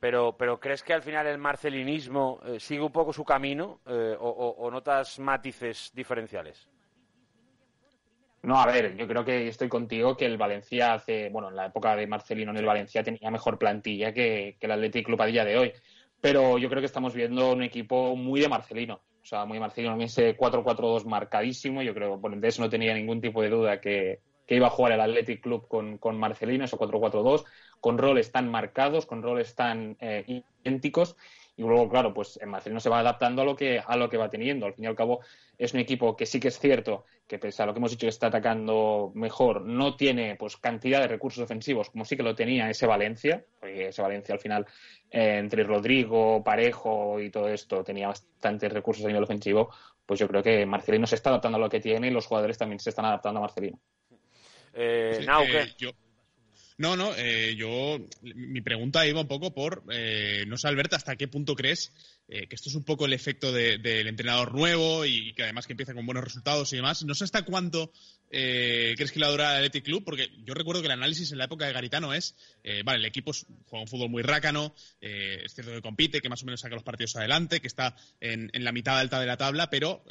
Pero, 0.00 0.36
pero 0.36 0.58
¿crees 0.58 0.82
que 0.82 0.94
al 0.94 1.02
final 1.02 1.26
el 1.26 1.38
marcelinismo 1.38 2.40
sigue 2.58 2.82
un 2.82 2.92
poco 2.92 3.12
su 3.12 3.24
camino 3.24 3.80
o 3.86 4.68
notas 4.70 5.18
matices 5.20 5.92
diferenciales? 5.94 6.68
No, 8.48 8.58
a 8.58 8.64
ver, 8.64 8.96
yo 8.96 9.06
creo 9.06 9.26
que 9.26 9.46
estoy 9.46 9.68
contigo 9.68 10.16
que 10.16 10.24
el 10.24 10.38
Valencia 10.38 10.94
hace, 10.94 11.28
bueno, 11.28 11.50
en 11.50 11.56
la 11.56 11.66
época 11.66 11.94
de 11.94 12.06
Marcelino 12.06 12.50
en 12.50 12.56
el 12.56 12.64
Valencia 12.64 13.02
tenía 13.02 13.30
mejor 13.30 13.58
plantilla 13.58 14.14
que, 14.14 14.56
el 14.58 14.70
Athletic 14.70 15.04
Club 15.04 15.20
a 15.20 15.26
día 15.26 15.44
de 15.44 15.58
hoy. 15.58 15.72
Pero 16.22 16.56
yo 16.56 16.70
creo 16.70 16.80
que 16.80 16.86
estamos 16.86 17.12
viendo 17.12 17.52
un 17.52 17.62
equipo 17.62 18.16
muy 18.16 18.40
de 18.40 18.48
Marcelino. 18.48 19.02
O 19.22 19.26
sea, 19.26 19.44
muy 19.44 19.56
de 19.56 19.60
Marcelino. 19.60 20.00
Ese 20.00 20.34
4-4-2 20.34 21.04
marcadísimo. 21.04 21.82
Yo 21.82 21.92
creo, 21.92 22.18
por 22.18 22.32
eso 22.42 22.62
no 22.62 22.70
tenía 22.70 22.94
ningún 22.94 23.20
tipo 23.20 23.42
de 23.42 23.50
duda 23.50 23.82
que, 23.82 24.20
iba 24.48 24.68
a 24.68 24.70
jugar 24.70 24.92
el 24.92 25.02
Athletic 25.02 25.42
Club 25.42 25.68
con, 25.68 25.98
con 25.98 26.18
Marcelino, 26.18 26.64
ese 26.64 26.78
4-4-2, 26.78 27.44
con 27.80 27.98
roles 27.98 28.32
tan 28.32 28.50
marcados, 28.50 29.04
con 29.04 29.22
roles 29.22 29.54
tan 29.56 29.98
eh, 30.00 30.42
idénticos 30.64 31.16
y 31.58 31.62
luego, 31.62 31.88
claro, 31.88 32.14
pues 32.14 32.38
en 32.40 32.50
Marcelino 32.50 32.78
se 32.78 32.88
va 32.88 33.00
adaptando 33.00 33.42
a 33.42 33.44
lo 33.44 33.56
que 33.56 33.82
a 33.84 33.96
lo 33.96 34.08
que 34.08 34.16
va 34.16 34.30
teniendo. 34.30 34.64
Al 34.64 34.74
fin 34.74 34.84
y 34.84 34.86
al 34.86 34.94
cabo, 34.94 35.20
es 35.58 35.74
un 35.74 35.80
equipo 35.80 36.16
que 36.16 36.24
sí 36.24 36.38
que 36.38 36.48
es 36.48 36.58
cierto 36.60 37.04
que 37.26 37.40
pese 37.40 37.64
a 37.64 37.66
lo 37.66 37.74
que 37.74 37.78
hemos 37.78 37.90
dicho 37.90 38.06
que 38.06 38.10
está 38.10 38.28
atacando 38.28 39.10
mejor, 39.16 39.62
no 39.62 39.96
tiene 39.96 40.36
pues 40.36 40.56
cantidad 40.56 41.00
de 41.00 41.08
recursos 41.08 41.42
ofensivos 41.42 41.90
como 41.90 42.04
sí 42.04 42.16
que 42.16 42.22
lo 42.22 42.36
tenía 42.36 42.70
ese 42.70 42.86
Valencia, 42.86 43.44
porque 43.58 43.88
ese 43.88 44.00
Valencia 44.00 44.34
al 44.34 44.40
final 44.40 44.66
eh, 45.10 45.38
entre 45.38 45.64
Rodrigo, 45.64 46.44
Parejo 46.44 47.20
y 47.20 47.28
todo 47.28 47.48
esto 47.48 47.82
tenía 47.82 48.06
bastantes 48.06 48.72
recursos 48.72 49.04
a 49.04 49.08
nivel 49.08 49.24
ofensivo, 49.24 49.68
pues 50.06 50.20
yo 50.20 50.28
creo 50.28 50.44
que 50.44 50.64
Marcelino 50.64 51.08
se 51.08 51.16
está 51.16 51.30
adaptando 51.30 51.58
a 51.58 51.60
lo 51.60 51.68
que 51.68 51.80
tiene 51.80 52.06
y 52.06 52.10
los 52.10 52.26
jugadores 52.26 52.56
también 52.56 52.78
se 52.78 52.90
están 52.90 53.04
adaptando 53.04 53.38
a 53.38 53.42
Marcelino. 53.42 53.80
Eh, 54.74 55.18
eh 55.20 55.94
no, 56.78 56.94
no, 56.94 57.12
eh, 57.16 57.56
yo, 57.56 57.98
mi 58.22 58.60
pregunta 58.60 59.04
iba 59.04 59.20
un 59.20 59.26
poco 59.26 59.52
por, 59.52 59.82
eh, 59.90 60.44
no 60.46 60.56
sé, 60.56 60.68
Alberto, 60.68 60.94
¿hasta 60.94 61.16
qué 61.16 61.26
punto 61.26 61.56
crees 61.56 61.92
eh, 62.28 62.46
que 62.46 62.54
esto 62.54 62.68
es 62.68 62.76
un 62.76 62.84
poco 62.84 63.06
el 63.06 63.12
efecto 63.12 63.50
del 63.50 64.06
entrenador 64.06 64.54
nuevo 64.54 65.04
y 65.04 65.34
que 65.34 65.42
además 65.42 65.66
que 65.66 65.72
empieza 65.72 65.92
con 65.92 66.06
buenos 66.06 66.22
resultados 66.22 66.72
y 66.72 66.76
demás? 66.76 67.04
No 67.04 67.14
sé 67.14 67.24
hasta 67.24 67.42
cuánto 67.42 67.92
crees 68.30 69.10
que 69.10 69.18
le 69.18 69.26
dura 69.26 69.58
el 69.58 69.64
Athletic 69.64 69.86
Club, 69.86 70.04
porque 70.04 70.30
yo 70.44 70.54
recuerdo 70.54 70.80
que 70.80 70.86
el 70.86 70.92
análisis 70.92 71.32
en 71.32 71.38
la 71.38 71.46
época 71.46 71.66
de 71.66 71.72
Garitano 71.72 72.14
es, 72.14 72.36
vale, 72.84 73.00
el 73.00 73.06
equipo 73.06 73.32
juega 73.66 73.82
un 73.82 73.88
fútbol 73.88 74.10
muy 74.10 74.22
rácano, 74.22 74.72
es 75.00 75.54
cierto 75.54 75.72
que 75.72 75.82
compite, 75.82 76.20
que 76.20 76.28
más 76.28 76.42
o 76.42 76.46
menos 76.46 76.60
saca 76.60 76.76
los 76.76 76.84
partidos 76.84 77.16
adelante, 77.16 77.60
que 77.60 77.66
está 77.66 77.96
en, 78.20 78.50
en 78.52 78.62
la 78.62 78.70
mitad 78.70 78.98
alta 78.98 79.18
de 79.18 79.26
la 79.26 79.36
tabla, 79.36 79.68
pero 79.68 80.04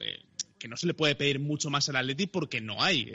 que 0.60 0.68
no 0.68 0.76
se 0.76 0.88
le 0.88 0.96
puede 0.96 1.16
pedir 1.16 1.40
mucho 1.40 1.70
más 1.70 1.88
al 1.88 1.96
Athletic 1.96 2.32
porque 2.32 2.60
no 2.60 2.84
hay 2.84 3.14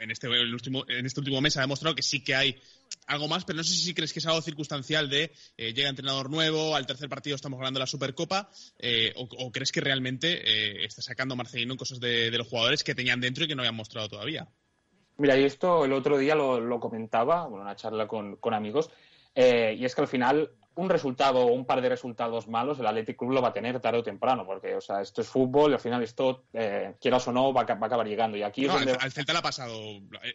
en 0.00 0.10
este, 0.10 0.28
último, 0.28 0.84
en 0.88 1.06
este 1.06 1.20
último 1.20 1.40
mes 1.40 1.56
ha 1.56 1.60
demostrado 1.60 1.94
que 1.94 2.02
sí 2.02 2.24
que 2.24 2.34
hay 2.34 2.60
algo 3.06 3.28
más, 3.28 3.44
pero 3.44 3.58
no 3.58 3.64
sé 3.64 3.74
si 3.74 3.94
crees 3.94 4.12
que 4.12 4.18
es 4.18 4.26
algo 4.26 4.40
circunstancial 4.40 5.08
de 5.08 5.32
eh, 5.56 5.72
llega 5.72 5.88
entrenador 5.88 6.30
nuevo, 6.30 6.74
al 6.74 6.86
tercer 6.86 7.08
partido 7.08 7.36
estamos 7.36 7.58
ganando 7.58 7.78
la 7.78 7.86
Supercopa, 7.86 8.50
eh, 8.78 9.12
o, 9.16 9.52
crees 9.52 9.70
que 9.72 9.80
realmente 9.80 10.40
eh, 10.42 10.84
está 10.84 11.02
sacando 11.02 11.36
Marcelino 11.36 11.76
cosas 11.76 12.00
de, 12.00 12.30
los 12.30 12.48
jugadores 12.48 12.82
que 12.82 12.94
tenían 12.94 13.20
dentro 13.20 13.44
y 13.44 13.48
que 13.48 13.54
no 13.54 13.62
habían 13.62 13.76
mostrado 13.76 14.08
todavía. 14.08 14.48
Mira, 15.18 15.38
y 15.38 15.44
esto 15.44 15.84
el 15.84 15.92
otro 15.92 16.16
día 16.16 16.34
lo, 16.34 16.80
comentaba, 16.80 17.46
bueno, 17.46 17.64
una 17.64 17.76
charla 17.76 18.08
con, 18.08 18.36
con 18.36 18.54
amigos, 18.54 18.90
y 19.34 19.84
es 19.84 19.94
que 19.94 20.00
al 20.00 20.08
final 20.08 20.50
un 20.76 20.88
resultado 20.88 21.40
o 21.40 21.52
un 21.52 21.64
par 21.64 21.80
de 21.80 21.88
resultados 21.88 22.48
malos, 22.48 22.78
el 22.78 22.86
Athletic 22.86 23.16
Club 23.16 23.32
lo 23.32 23.42
va 23.42 23.48
a 23.48 23.52
tener 23.52 23.80
tarde 23.80 23.98
o 23.98 24.02
temprano, 24.02 24.46
porque 24.46 24.76
o 24.76 24.80
sea, 24.80 25.00
esto 25.00 25.20
es 25.20 25.28
fútbol 25.28 25.70
y 25.70 25.74
al 25.74 25.80
final 25.80 26.02
esto, 26.02 26.44
eh, 26.52 26.94
quieras 27.00 27.26
o 27.28 27.32
no, 27.32 27.52
va 27.52 27.62
a, 27.62 27.64
acabar 27.64 28.06
llegando. 28.06 28.36
Y 28.36 28.42
aquí 28.42 28.66
al, 28.68 29.12
Celta 29.12 29.32
le 29.32 29.38
ha 29.40 29.42
pasado 29.42 29.74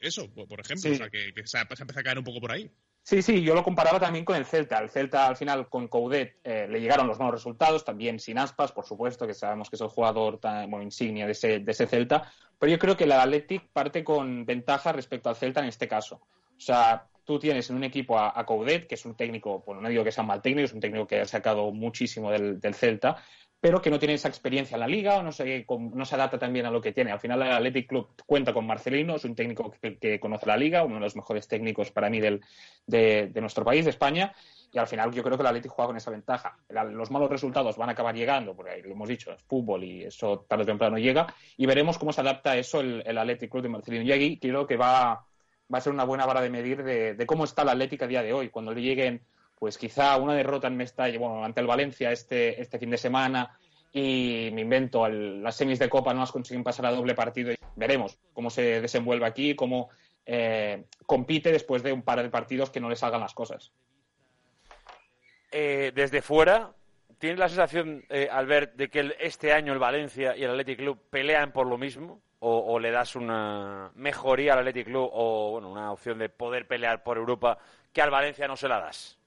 eso, 0.01 0.30
por 0.34 0.60
ejemplo, 0.60 0.92
o 0.92 0.96
sea, 0.96 1.10
que, 1.10 1.34
se, 1.46 1.58
ha, 1.58 1.62
empezado 1.62 2.00
a 2.00 2.04
caer 2.04 2.18
un 2.18 2.24
poco 2.24 2.42
por 2.42 2.51
ahí. 2.51 2.70
Sí, 3.01 3.22
sí, 3.22 3.44
yo 3.44 3.54
lo 3.54 3.63
comparaba 3.63 4.00
también 4.00 4.25
con 4.25 4.36
el 4.36 4.46
Celta. 4.46 4.80
El 4.80 4.89
Celta, 4.89 5.27
al 5.27 5.38
final, 5.38 5.70
con 5.70 5.88
Coudet 5.88 6.39
eh, 6.44 6.68
le 6.68 6.82
llegaron 6.82 7.08
los 7.08 7.20
malos 7.20 7.36
resultados, 7.36 7.86
también 7.86 8.20
sin 8.20 8.39
aspas, 8.39 8.72
por 8.72 8.86
supuesto, 8.86 9.27
que 9.27 9.36
sabemos 9.36 9.70
que 9.70 9.75
es 9.75 9.82
el 9.82 9.89
jugador 9.89 10.39
tan, 10.39 10.70
bueno, 10.72 10.84
insignia 10.84 11.27
de 11.27 11.34
ese, 11.34 11.60
de 11.60 11.72
ese 11.72 11.86
Celta. 11.86 12.32
Pero 12.58 12.72
yo 12.72 12.80
creo 12.80 12.98
que 12.98 13.04
el 13.04 13.12
Athletic 13.12 13.68
parte 13.72 14.04
con 14.04 14.46
ventaja 14.46 14.92
respecto 14.92 15.30
al 15.30 15.36
Celta 15.36 15.60
en 15.60 15.68
este 15.68 15.88
caso. 15.88 16.15
O 16.58 16.60
sea, 16.60 17.08
tú 17.25 17.39
tienes 17.39 17.70
en 17.70 17.75
un 17.75 17.84
equipo 17.84 18.17
a, 18.17 18.46
Coudet, 18.46 18.88
que 18.88 18.96
es 18.96 19.05
un 19.05 19.15
técnico, 19.15 19.63
bueno, 19.65 19.82
no 19.82 19.89
digo 19.89 20.03
que 20.03 20.12
sea 20.12 20.24
mal 20.24 20.41
técnico, 20.41 20.65
es 20.65 20.74
un 20.74 20.79
técnico 20.79 21.08
que 21.08 21.22
ha 21.22 21.25
sacado 21.25 21.72
muchísimo 21.72 22.32
del, 22.32 22.62
Celta, 22.74 23.17
pero 23.60 23.82
que 23.82 23.89
no 23.89 23.98
tiene 23.98 24.13
esa 24.13 24.27
experiencia 24.27 24.75
en 24.75 24.82
la 24.82 24.88
liga 24.88 25.17
o 25.17 25.24
no 25.24 25.32
se, 25.32 25.65
no 25.67 26.05
se 26.05 26.15
adapta 26.15 26.38
también 26.38 26.67
a 26.67 26.72
lo 26.72 26.82
que 26.82 26.91
tiene. 26.91 27.12
Al 27.12 27.20
final 27.20 27.41
el 27.41 27.51
Athletic 27.51 27.89
Club 27.89 28.10
cuenta 28.27 28.53
con 28.53 28.67
Marcelino, 28.67 29.15
es 29.15 29.25
un 29.25 29.34
técnico 29.34 29.74
que, 29.82 30.20
conoce 30.20 30.46
la 30.46 30.55
liga, 30.55 30.84
uno 30.84 30.96
de 30.96 31.01
los 31.01 31.15
mejores 31.15 31.48
técnicos 31.48 31.89
para 31.91 32.10
mí 32.12 32.20
del, 32.20 32.41
de, 32.86 33.32
nuestro 33.41 33.65
país, 33.65 33.84
de 33.86 33.89
España, 33.89 34.34
y 34.72 34.77
al 34.77 34.86
final 34.86 35.12
yo 35.12 35.24
creo 35.24 35.36
que 35.36 35.41
el 35.41 35.48
Athletic 35.48 35.72
juega 35.72 35.88
con 35.88 35.98
esa 35.98 36.12
ventaja. 36.12 36.60
Los 36.70 37.10
malos 37.10 37.29
resultados 37.29 37.75
van 37.75 37.89
a 37.89 37.94
acabar 37.94 38.13
llegando, 38.13 38.55
porque 38.55 38.84
lo 38.84 38.91
hemos 38.91 39.10
dicho, 39.10 39.32
es 39.32 39.41
fútbol 39.41 39.84
y 39.84 40.03
eso 40.03 40.46
tarde 40.48 40.63
o 40.63 40.67
temprano 40.67 41.00
llega, 41.00 41.34
y 41.58 41.65
veremos 41.65 41.98
cómo 41.98 42.13
se 42.13 42.22
adapta 42.22 42.51
a 42.51 42.58
eso 42.58 42.82
el, 42.82 43.01
el 43.03 43.17
Athletic 43.17 43.50
Club 43.50 43.63
de 43.63 43.70
Marcelino. 43.70 44.03
Y 44.03 44.12
aquí 44.12 44.38
creo 44.38 44.67
que 44.67 44.77
va 44.77 45.25
va 45.74 45.79
a 45.79 45.81
ser 45.81 45.93
una 45.93 46.03
buena 46.03 46.25
vara 46.25 46.41
de 46.41 46.50
medir 46.50 46.84
de, 46.84 47.25
cómo 47.25 47.43
está 47.43 47.63
la 47.63 47.72
Atlética 47.72 48.05
a 48.05 48.07
día 48.07 48.24
de 48.24 48.34
hoy. 48.34 48.50
Cuando 48.50 48.74
le 48.74 48.81
lleguen 48.81 49.22
pues 49.57 49.77
quizá 49.77 50.17
una 50.17 50.34
derrota 50.34 50.67
en 50.67 50.77
Mestalla, 50.77 51.17
bueno, 51.17 51.43
ante 51.43 51.62
el 51.62 51.67
Valencia 51.67 52.12
este, 52.12 52.62
este 52.62 52.77
fin 52.77 52.89
de 52.89 52.98
semana 52.98 53.57
y 53.93 54.50
me 54.53 54.62
invento, 54.62 55.07
las 55.07 55.55
semis 55.55 55.79
de 55.79 55.88
Copa 55.88 56.13
no 56.13 56.19
las 56.19 56.31
consiguen 56.31 56.63
pasar 56.63 56.86
a 56.86 56.91
doble 56.91 57.15
partido. 57.15 57.53
Veremos 57.77 58.17
cómo 58.34 58.50
se 58.50 58.81
desenvuelve 58.81 59.25
aquí, 59.25 59.55
cómo 59.55 59.89
eh, 60.25 60.84
compite 61.05 61.51
después 61.51 61.81
de 61.84 61.93
un 61.93 62.01
par 62.01 62.22
de 62.22 62.29
partidos 62.29 62.69
que 62.69 62.81
no 62.81 62.89
le 62.89 62.98
salgan 62.98 63.22
las 63.22 63.34
cosas. 63.34 63.72
Eh, 65.51 65.93
desde 65.95 66.22
fuera, 66.22 66.74
¿tienes 67.19 67.39
la 67.39 67.48
sensación, 67.48 68.03
eh, 68.10 68.27
Albert, 68.29 68.75
de 68.75 68.89
que 68.89 69.15
este 69.22 69.53
año 69.53 69.72
el 69.72 69.79
Valencia 69.79 70.36
y 70.36 70.43
el 70.43 70.50
Athletic 70.50 70.79
Club 70.79 71.00
pelean 71.10 71.53
por 71.53 71.67
lo 71.67 71.77
mismo? 71.77 72.22
O, 72.39 72.77
le 72.80 72.92
das 72.92 73.15
una 73.15 73.92
mejoría 73.96 74.54
al 74.54 74.60
Athletic 74.60 74.88
Club 74.88 75.10
o 75.12 75.51
bueno, 75.54 75.72
una 75.72 75.92
opción 75.92 76.20
de 76.20 76.30
poder 76.30 76.68
pelear 76.68 77.01
por 77.01 77.18
Europa 77.18 77.58
que 77.92 78.01
al 78.01 78.12
Valencia 78.12 78.48
no 78.48 78.56
se 78.56 78.68
la 78.68 78.80
das? 78.80 79.18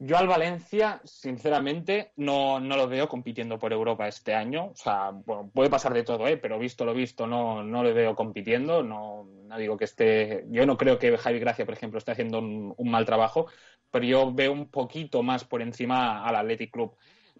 Yo 0.00 0.16
al 0.16 0.28
Valencia, 0.28 1.00
sinceramente, 1.04 2.12
no, 2.16 2.60
no, 2.60 2.76
lo 2.76 2.86
veo 2.86 3.08
compitiendo 3.08 3.58
por 3.58 3.72
Europa 3.72 4.06
este 4.06 4.32
año. 4.32 4.66
O 4.66 4.76
sea, 4.76 5.10
bueno, 5.10 5.50
puede 5.52 5.70
pasar 5.70 5.92
de 5.92 6.04
todo, 6.04 6.28
¿eh? 6.28 6.36
pero 6.36 6.56
visto 6.58 6.84
lo 6.84 6.94
visto, 6.94 7.26
no, 7.26 7.64
no 7.64 7.82
lo 7.82 7.92
veo 7.92 8.14
compitiendo. 8.14 8.82
No, 8.84 9.24
no 9.24 9.58
digo 9.58 9.76
que 9.76 9.86
esté. 9.86 10.44
Yo 10.50 10.66
no 10.66 10.76
creo 10.76 11.00
que 11.00 11.16
Javi 11.18 11.40
Gracia, 11.40 11.64
por 11.64 11.74
ejemplo, 11.74 11.98
esté 11.98 12.12
haciendo 12.12 12.38
un, 12.38 12.74
un 12.76 12.90
mal 12.90 13.04
trabajo, 13.06 13.46
pero 13.90 14.04
yo 14.04 14.32
veo 14.32 14.52
un 14.52 14.70
poquito 14.70 15.24
más 15.24 15.44
por 15.44 15.62
encima 15.62 16.24
al 16.24 16.36
Athletic 16.36 16.70
Club 16.72 16.96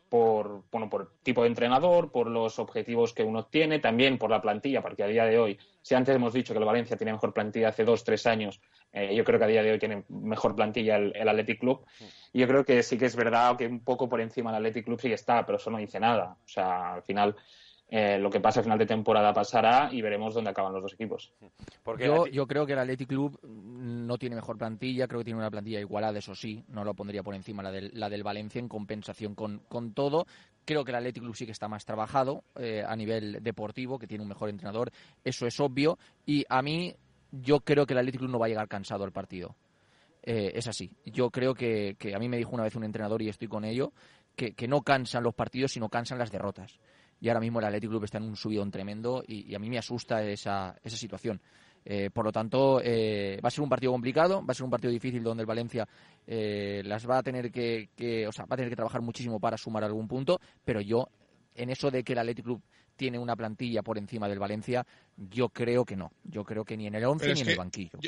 por, 0.09 0.65
bueno, 0.71 0.89
por 0.89 1.13
tipo 1.23 1.43
de 1.43 1.49
entrenador, 1.49 2.11
por 2.11 2.29
los 2.29 2.59
objetivos 2.59 3.13
que 3.13 3.23
uno 3.23 3.47
tiene, 3.47 3.79
también 3.79 4.19
por 4.19 4.31
la 4.31 4.41
plantilla, 4.41 4.83
porque 4.83 5.03
a 5.03 5.07
día 5.07 5.25
de 5.25 5.39
hoy, 5.39 5.59
si 5.83 5.95
antes 5.95 6.15
hemos 6.15 6.33
dicho 6.33 6.53
que 6.53 6.59
el 6.59 6.65
Valencia 6.65 6.97
tiene 6.97 7.13
mejor 7.13 7.33
plantilla 7.33 7.69
hace 7.69 7.85
dos, 7.85 8.05
tres 8.05 8.27
años, 8.27 8.61
eh, 8.93 9.15
yo 9.15 9.25
creo 9.25 9.39
que 9.39 9.45
a 9.45 9.49
día 9.49 9.63
de 9.63 9.73
hoy 9.73 9.79
tiene 9.79 10.05
mejor 10.09 10.57
plantilla 10.57 10.97
el, 10.97 11.13
el, 11.15 11.29
Athletic 11.29 11.61
Club. 11.61 11.85
Y 12.33 12.41
yo 12.41 12.49
creo 12.49 12.65
que 12.65 12.83
sí 12.83 12.97
que 12.97 13.07
es 13.07 13.17
verdad 13.17 13.57
que 13.57 13.67
un 13.67 13.81
poco 13.81 14.09
por 14.09 14.21
encima 14.21 14.51
del 14.51 14.67
Athletic 14.67 14.87
Club 14.87 15.01
sí 15.01 15.13
está, 15.13 15.45
pero 15.45 15.59
eso 15.59 15.71
no 15.71 15.79
dice 15.79 16.01
nada. 16.01 16.37
O 16.45 16.49
sea, 16.49 16.95
al 16.95 17.03
final 17.03 17.37
eh, 17.91 18.19
lo 18.19 18.29
que 18.29 18.41
pasa 18.41 18.61
al 18.61 18.65
final 18.65 18.79
de 18.79 18.85
temporada 18.85 19.33
pasará 19.33 19.89
y 19.91 20.03
veremos 20.03 20.35
dónde 20.35 20.51
acaban 20.51 20.75
los 20.75 20.83
dos 20.83 20.93
equipos. 20.93 21.33
yo, 21.99 22.27
yo 22.27 22.47
creo 22.47 22.67
que 22.67 22.75
el 22.75 22.81
Athletic 22.81 23.09
Club 23.09 23.41
no 23.43 24.19
tiene 24.19 24.37
mejor 24.37 24.59
plantilla, 24.59 25.09
creo 25.09 25.21
que 25.21 25.25
tiene 25.25 25.39
una 25.39 25.51
plantilla 25.51 25.81
igualada, 25.81 26.19
eso 26.19 26.35
sí, 26.35 26.63
no 26.69 26.85
lo 26.85 26.93
pondría 26.93 27.23
por 27.23 27.35
encima 27.35 27.63
la 27.63 27.71
del, 27.71 27.91
la 27.95 28.11
del 28.11 28.23
Valencia 28.23 28.59
en 28.59 28.69
compensación 28.69 29.35
con, 29.35 29.61
con 29.69 29.95
todo. 29.95 30.27
Creo 30.67 30.85
que 30.85 30.91
el 30.91 30.97
Athletic 30.97 31.23
Club 31.23 31.35
sí 31.35 31.47
que 31.47 31.53
está 31.53 31.67
más 31.67 31.87
trabajado 31.87 32.45
eh, 32.57 32.85
a 32.87 32.95
nivel 32.95 33.43
deportivo, 33.43 33.99
que 33.99 34.07
tiene 34.07 34.23
un 34.23 34.29
mejor 34.29 34.51
entrenador, 34.51 34.91
eso 35.25 35.47
es 35.47 35.59
obvio. 35.59 35.99
Y 36.27 36.45
a 36.51 36.61
mí, 36.61 36.95
yo 37.33 37.61
creo 37.61 37.87
que 37.87 37.95
el 37.95 38.01
Athletic 38.01 38.21
Club 38.21 38.33
no 38.33 38.39
va 38.39 38.47
a 38.47 38.49
llegar 38.51 38.69
cansado 38.69 39.05
al 39.05 39.13
partido. 39.13 39.57
Eh, 40.23 40.53
es 40.55 40.69
así. 40.69 40.91
Yo 41.07 41.31
creo 41.31 41.55
que, 41.55 41.97
que, 41.99 42.15
a 42.15 42.19
mí 42.19 42.29
me 42.29 42.37
dijo 42.37 42.51
una 42.51 42.65
vez 42.65 42.77
un 42.77 42.85
entrenador, 42.85 43.23
y 43.23 43.31
estoy 43.31 43.49
con 43.49 43.65
ello, 43.65 43.93
que, 44.37 44.53
que 44.53 44.69
no 44.69 44.83
cansan 44.83 45.23
los 45.23 45.35
partidos, 45.35 45.73
sino 45.73 45.89
cansan 45.89 46.19
las 46.19 46.31
derrotas 46.31 46.79
y 47.21 47.29
ahora 47.29 47.41
mismo 47.41 47.59
el 47.59 47.67
Athletic 47.67 47.91
Club 47.91 48.05
está 48.05 48.19
en 48.19 48.25
un 48.25 48.37
subidón 48.37 48.71
tremendo 48.71 49.25
y, 49.27 49.55
a 49.55 49.59
mí 49.59 49.69
me 49.69 49.79
asusta 49.79 50.23
esa, 50.25 50.77
esa 50.83 50.97
situación. 50.97 51.41
Eh, 51.85 52.11
por 52.11 52.25
lo 52.25 52.33
tanto, 52.33 52.81
eh, 52.83 53.41
va 53.43 53.49
a 53.49 53.51
ser 53.51 53.63
un 53.63 53.69
partido 53.69 53.93
complicado, 53.93 54.45
va 54.45 54.53
a 54.53 54.55
ser 54.55 54.65
un 54.65 54.71
partido 54.71 54.93
difícil 54.93 55.23
donde 55.23 55.43
el 55.43 55.47
Valencia 55.47 55.89
eh, 56.27 56.83
las 56.85 57.09
va 57.09 57.19
a 57.19 57.23
tener 57.23 57.51
que, 57.51 58.27
o 58.29 58.33
sea, 58.33 58.45
va 58.45 58.55
a 58.55 58.57
tener 58.57 58.71
que 58.71 58.77
trabajar 58.77 59.01
muchísimo 59.01 59.41
para 59.41 59.57
sumar 59.57 59.85
algún 59.85 60.07
punto, 60.07 60.41
pero 60.65 60.81
yo 60.81 61.09
en 61.55 61.71
eso 61.71 61.91
de 61.91 62.05
que 62.05 62.13
el 62.13 62.19
Athletic 62.19 62.45
Club 62.45 62.63
tiene 62.95 63.19
una 63.19 63.37
plantilla 63.37 63.83
por 63.83 63.97
encima 63.97 64.29
del 64.29 64.39
Valencia, 64.39 64.85
yo 65.17 65.49
creo 65.49 65.85
que 65.85 65.97
no. 65.97 66.13
Yo 66.25 66.45
creo 66.45 66.65
que 66.65 66.77
ni 66.77 66.87
en 66.87 66.97
el 66.97 67.05
11 67.05 67.33
ni 67.33 67.41
en 67.41 67.49
el 67.49 67.57
banquillo. 67.57 67.99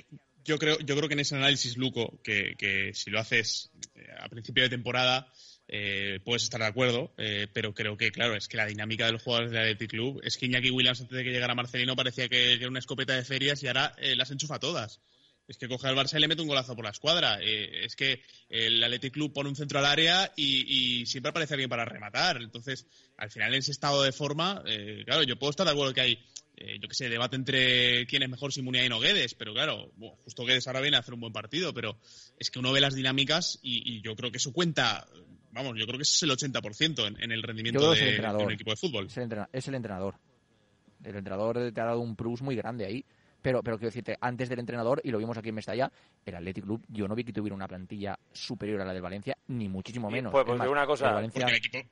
Yo, 0.45 0.59
creo, 0.59 0.79
yo 0.81 0.97
creo 0.97 1.09
que 1.09 1.15
en 1.15 1.21
ese 1.21 1.37
análisis, 1.37 1.77
Luco, 1.77 2.19
que, 2.23 2.57
que 2.59 2.93
si 2.93 3.11
lo 3.11 3.21
haces 3.21 3.71
a 4.19 4.29
principio 4.29 4.65
de 4.65 4.69
temporada, 4.69 5.29
eh, 5.73 6.19
puedes 6.25 6.43
estar 6.43 6.61
de 6.61 6.67
acuerdo, 6.67 7.13
eh, 7.17 7.47
pero 7.53 7.73
creo 7.73 7.97
que, 7.97 8.11
claro, 8.11 8.35
es 8.35 8.49
que 8.49 8.57
la 8.57 8.67
dinámica 8.67 9.07
de 9.07 9.13
los 9.13 9.23
jugadores 9.23 9.53
del 9.53 9.61
Athletic 9.61 9.91
Club 9.91 10.21
es 10.25 10.37
que 10.37 10.47
Iñaki 10.47 10.73
Williams, 10.73 11.01
antes 11.01 11.17
de 11.17 11.23
que 11.23 11.31
llegara 11.31 11.55
Marcelino, 11.55 11.95
parecía 11.95 12.29
que, 12.29 12.55
era 12.55 12.67
una 12.67 12.81
escopeta 12.81 13.15
de 13.15 13.25
ferias 13.25 13.63
y 13.63 13.69
ahora 13.69 13.95
eh, 13.99 14.17
las 14.17 14.33
enchufa 14.33 14.59
todas. 14.59 15.01
Es 15.47 15.59
que 15.59 15.69
coge 15.69 15.87
al 15.87 15.95
Barça 15.95 16.17
y 16.17 16.21
le 16.21 16.27
mete 16.27 16.43
un 16.43 16.49
golazo 16.49 16.75
por 16.75 16.85
la 16.85 16.91
escuadra. 16.91 17.39
es 17.41 17.95
que 17.95 18.21
el 18.49 18.83
Athletic 18.83 19.13
Club 19.13 19.33
pone 19.33 19.49
un 19.49 19.55
centro 19.55 19.79
al 19.79 19.87
área 19.87 20.33
y, 20.37 21.07
siempre 21.07 21.31
aparece 21.31 21.55
alguien 21.55 21.71
para 21.71 21.85
rematar. 21.85 22.43
Entonces, 22.43 22.87
al 23.17 23.31
final, 23.31 23.55
en 23.55 23.61
ese 23.61 23.73
estado 23.73 24.03
de 24.03 24.13
forma, 24.13 24.63
claro, 25.05 25.25
yo 25.25 25.37
puedo 25.39 25.51
estar 25.51 25.67
de 25.67 25.73
acuerdo 25.73 25.95
que 25.95 26.01
hay 26.01 26.25
yo 26.81 26.89
que 26.89 26.95
sé, 26.95 27.09
debate 27.09 27.35
entre 27.37 28.07
quién 28.07 28.23
es 28.23 28.29
mejor, 28.29 28.53
si 28.53 28.63
Munia 28.63 28.85
o 28.95 29.01
Guedes, 29.01 29.35
pero 29.35 29.53
claro, 29.53 29.91
justo 30.25 30.45
Guedes 30.45 30.69
ahora 30.69 30.83
viene 30.83 30.99
a 30.99 31.01
hacer 31.01 31.15
un 31.15 31.21
buen 31.21 31.33
partido, 31.33 31.73
pero 31.75 31.99
es 32.39 32.51
que 32.51 32.59
uno 32.59 32.71
ve 32.71 32.81
las 32.81 32.95
dinámicas 32.95 33.59
y, 33.63 33.97
y, 33.97 34.03
yo 34.03 34.15
creo 34.15 34.31
que 34.31 34.37
eso 34.37 34.53
cuenta 34.53 35.09
vamos, 35.53 35.77
yo 35.79 35.87
creo 35.87 35.99
que 35.99 36.03
es 36.03 36.23
el 36.23 36.31
80% 36.31 37.07
en, 37.07 37.23
en 37.23 37.33
el 37.33 37.43
rendimiento 37.43 37.93
de, 37.93 38.21
un 38.45 38.53
equipo 38.53 38.71
de 38.71 38.77
fútbol. 38.77 39.07
Es 39.07 39.17
el, 39.17 39.75
entrenador. 39.75 40.15
El 41.05 41.17
entrenador 41.17 41.73
te 41.73 41.81
ha 41.81 41.85
dado 41.85 42.01
un 42.01 42.17
plus 42.17 42.43
muy 42.43 42.57
grande 42.57 42.87
ahí. 42.87 43.05
Pero, 43.43 43.63
pero 43.63 43.79
quiero 43.79 43.89
decirte, 43.89 44.19
antes 44.21 44.51
del 44.51 44.59
entrenador, 44.59 45.01
y 45.03 45.11
lo 45.11 45.17
vimos 45.17 45.39
aquí 45.39 45.49
en 45.49 45.55
Mestalla, 45.55 45.91
el 46.27 46.35
Athletic 46.35 46.63
Club, 46.63 46.85
yo 46.89 47.09
no 47.09 47.15
vi 47.15 47.25
que 47.25 47.33
tuviera 47.33 47.55
una 47.55 47.67
plantilla 47.67 48.19
superior 48.33 48.83
a 48.83 48.85
la 48.85 48.93
del 48.93 49.01
Valencia, 49.01 49.35
ni 49.49 49.67
muchísimo 49.67 50.11
menos. 50.11 50.31
Pues, 50.31 50.45
pues 50.45 50.61
una 50.69 50.85
cosa, 50.85 51.13
Valencia... 51.13 51.47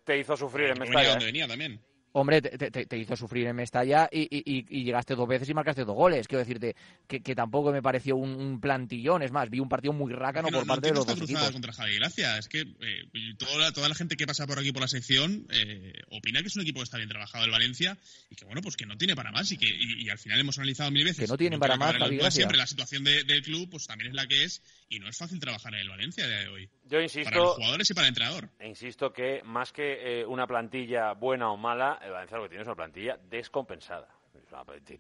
te 0.05 0.19
hizo 0.19 0.37
sufrir 0.37 0.71
en 0.73 0.79
Mestalla. 0.79 1.11
Donde 1.11 1.25
venía 1.25 1.49
también. 1.49 1.81
Hombre, 2.13 2.41
te, 2.41 2.99
hizo 2.99 3.17
sufrir 3.17 3.47
en 3.47 3.57
Mestalla 3.57 4.09
y, 4.11 4.29
y, 4.31 4.85
llegaste 4.85 5.15
dos 5.15 5.29
veces 5.29 5.49
y 5.49 5.55
marcaste 5.55 5.85
dos 5.85 5.95
goles. 5.95 6.27
Quiero 6.27 6.41
decirte 6.41 6.75
que, 7.07 7.21
que 7.21 7.35
tampoco 7.35 7.71
me 7.71 7.83
pareció 7.83 8.17
un, 8.17 8.61
plantillón. 8.61 9.23
Es 9.23 9.31
más, 9.31 9.51
vi 9.51 9.61
un 9.61 9.69
partido 9.69 9.93
muy 9.93 10.13
rácano 10.13 10.49
por 10.49 10.67
parte 10.67 10.89
de 10.89 10.95
los 10.95 11.07
dos 11.07 11.21
equipos. 11.21 11.51
contra 11.51 11.73
Javi 11.73 11.97
Gracia. 11.97 12.39
Es 12.39 12.49
que 12.49 12.61
eh, 12.61 13.35
toda, 13.37 13.59
la, 13.59 13.73
toda 13.73 13.89
la 13.89 13.95
gente 13.95 14.17
que 14.17 14.27
pasa 14.27 14.47
por 14.47 14.59
aquí 14.59 14.73
por 14.73 14.83
la 14.83 14.89
sección 14.89 15.47
eh, 15.51 15.93
opina 16.11 16.41
que 16.41 16.49
es 16.49 16.57
un 16.57 16.63
equipo 16.63 16.81
que 16.81 16.85
está 16.85 16.97
bien 16.97 17.09
trabajado 17.09 17.45
el 17.45 17.51
Valencia 17.51 17.97
y 18.31 18.37
que 18.37 18.45
bueno, 18.45 18.63
pues 18.63 18.77
que 18.77 18.87
no 18.87 18.97
tiene 18.97 19.15
para 19.15 19.31
más 19.31 19.53
y 19.53 19.59
que 19.59 19.67
y, 19.69 20.09
al 20.09 20.19
final 20.19 20.41
hemos 20.41 20.59
analizado 20.59 20.91
mil 20.91 21.05
veces. 21.05 21.27
Que 21.27 21.31
no 21.31 21.37
tiene 21.37 21.59
para 21.59 21.77
más 21.77 21.97
Javi 21.97 22.17
Gracia. 22.17 22.31
Siempre 22.31 22.57
la 22.57 22.67
situación 22.67 23.05
del 23.05 23.43
club 23.43 23.69
pues 23.71 23.87
también 23.87 24.11
es 24.11 24.15
la 24.15 24.27
que 24.27 24.45
es 24.45 24.63
y 24.89 24.99
no 24.99 25.09
es 25.09 25.17
fácil 25.17 25.39
trabajar 25.39 25.75
en 25.75 25.81
el 25.81 25.89
Valencia 25.89 26.25
a 26.25 26.29
día 26.29 26.39
de 26.39 26.49
hoy. 26.49 26.71
Yo 26.85 27.01
insisto. 27.01 27.31
Para 27.31 27.43
los 27.43 27.55
jugadores 27.57 27.91
y 27.91 27.95
para 27.95 28.07
el 28.07 28.09
entrenador. 28.09 28.49
Insisto 28.65 29.13
que 29.13 29.43
más 29.45 29.73
que 29.73 30.21
eh, 30.21 30.27
una 30.27 30.47
plantilla 30.47 31.13
buena 31.13 31.51
o 31.51 31.57
mala, 31.57 31.98
el 32.03 32.13
Valencia 32.13 32.37
lo 32.37 32.45
que 32.45 32.49
tiene 32.51 32.63
es 32.63 32.69
una 32.69 32.77
plantilla 32.77 33.19
descompensada. 33.29 34.09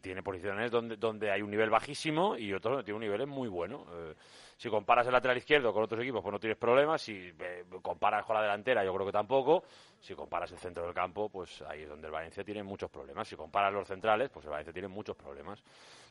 Tiene 0.00 0.22
posiciones 0.22 0.70
donde, 0.70 0.96
donde 0.96 1.30
hay 1.30 1.40
un 1.40 1.50
nivel 1.50 1.70
bajísimo 1.70 2.36
y 2.36 2.52
otros 2.52 2.72
donde 2.72 2.84
tiene 2.84 2.96
un 2.96 3.02
nivel 3.02 3.26
muy 3.26 3.48
bueno. 3.48 3.86
Eh, 3.92 4.14
si 4.56 4.68
comparas 4.68 5.06
el 5.06 5.12
lateral 5.12 5.36
izquierdo 5.36 5.72
con 5.72 5.84
otros 5.84 6.00
equipos, 6.02 6.20
pues 6.20 6.32
no 6.32 6.40
tienes 6.40 6.58
problemas. 6.58 7.00
Si 7.00 7.32
eh, 7.38 7.64
comparas 7.80 8.26
con 8.26 8.34
la 8.34 8.42
delantera, 8.42 8.84
yo 8.84 8.92
creo 8.92 9.06
que 9.06 9.12
tampoco. 9.12 9.62
Si 10.00 10.14
comparas 10.14 10.50
el 10.52 10.58
centro 10.58 10.84
del 10.84 10.92
campo, 10.92 11.28
pues 11.28 11.62
ahí 11.62 11.82
es 11.82 11.88
donde 11.88 12.08
el 12.08 12.12
Valencia 12.12 12.44
tiene 12.44 12.62
muchos 12.62 12.90
problemas. 12.90 13.28
Si 13.28 13.36
comparas 13.36 13.72
los 13.72 13.86
centrales, 13.86 14.28
pues 14.30 14.44
el 14.44 14.50
Valencia 14.50 14.72
tiene 14.72 14.88
muchos 14.88 15.16
problemas. 15.16 15.62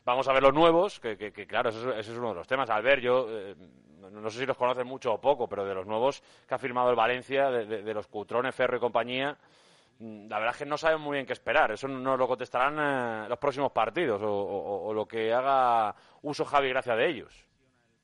Vamos 0.04 0.26
a 0.26 0.32
ver 0.32 0.42
los 0.42 0.54
nuevos, 0.54 0.98
que, 0.98 1.16
claro, 1.46 1.68
ese, 1.68 1.98
es 1.98 2.08
uno 2.08 2.30
de 2.30 2.34
los 2.36 2.46
temas. 2.46 2.70
Al 2.70 2.82
ver, 2.82 3.00
yo 3.00 3.26
eh, 3.28 3.54
no 4.10 4.30
sé 4.30 4.38
si 4.40 4.46
los 4.46 4.56
conocen 4.56 4.86
mucho 4.86 5.12
o 5.12 5.20
poco, 5.20 5.48
pero 5.48 5.64
de 5.64 5.74
los 5.74 5.86
nuevos 5.86 6.22
que 6.46 6.54
ha 6.54 6.58
firmado 6.58 6.90
el 6.90 6.96
Valencia, 6.96 7.50
de, 7.50 7.94
los 7.94 8.06
Cutrones, 8.06 8.54
Ferro 8.54 8.76
y 8.76 8.80
compañía, 8.80 9.36
la 10.00 10.38
verdad 10.38 10.54
es 10.54 10.58
que 10.58 10.66
no 10.66 10.78
saben 10.78 11.00
muy 11.00 11.14
bien 11.14 11.26
qué 11.26 11.32
esperar. 11.32 11.72
Eso 11.72 11.88
nos 11.88 12.18
lo 12.18 12.28
contestarán 12.28 13.24
eh, 13.24 13.28
los 13.28 13.38
próximos 13.38 13.72
partidos 13.72 14.20
o, 14.24 14.92
lo 14.94 15.06
que 15.06 15.32
haga 15.32 15.94
uso 16.22 16.44
Javi 16.44 16.68
gracia 16.68 16.94
de 16.94 17.08
ellos. 17.08 17.44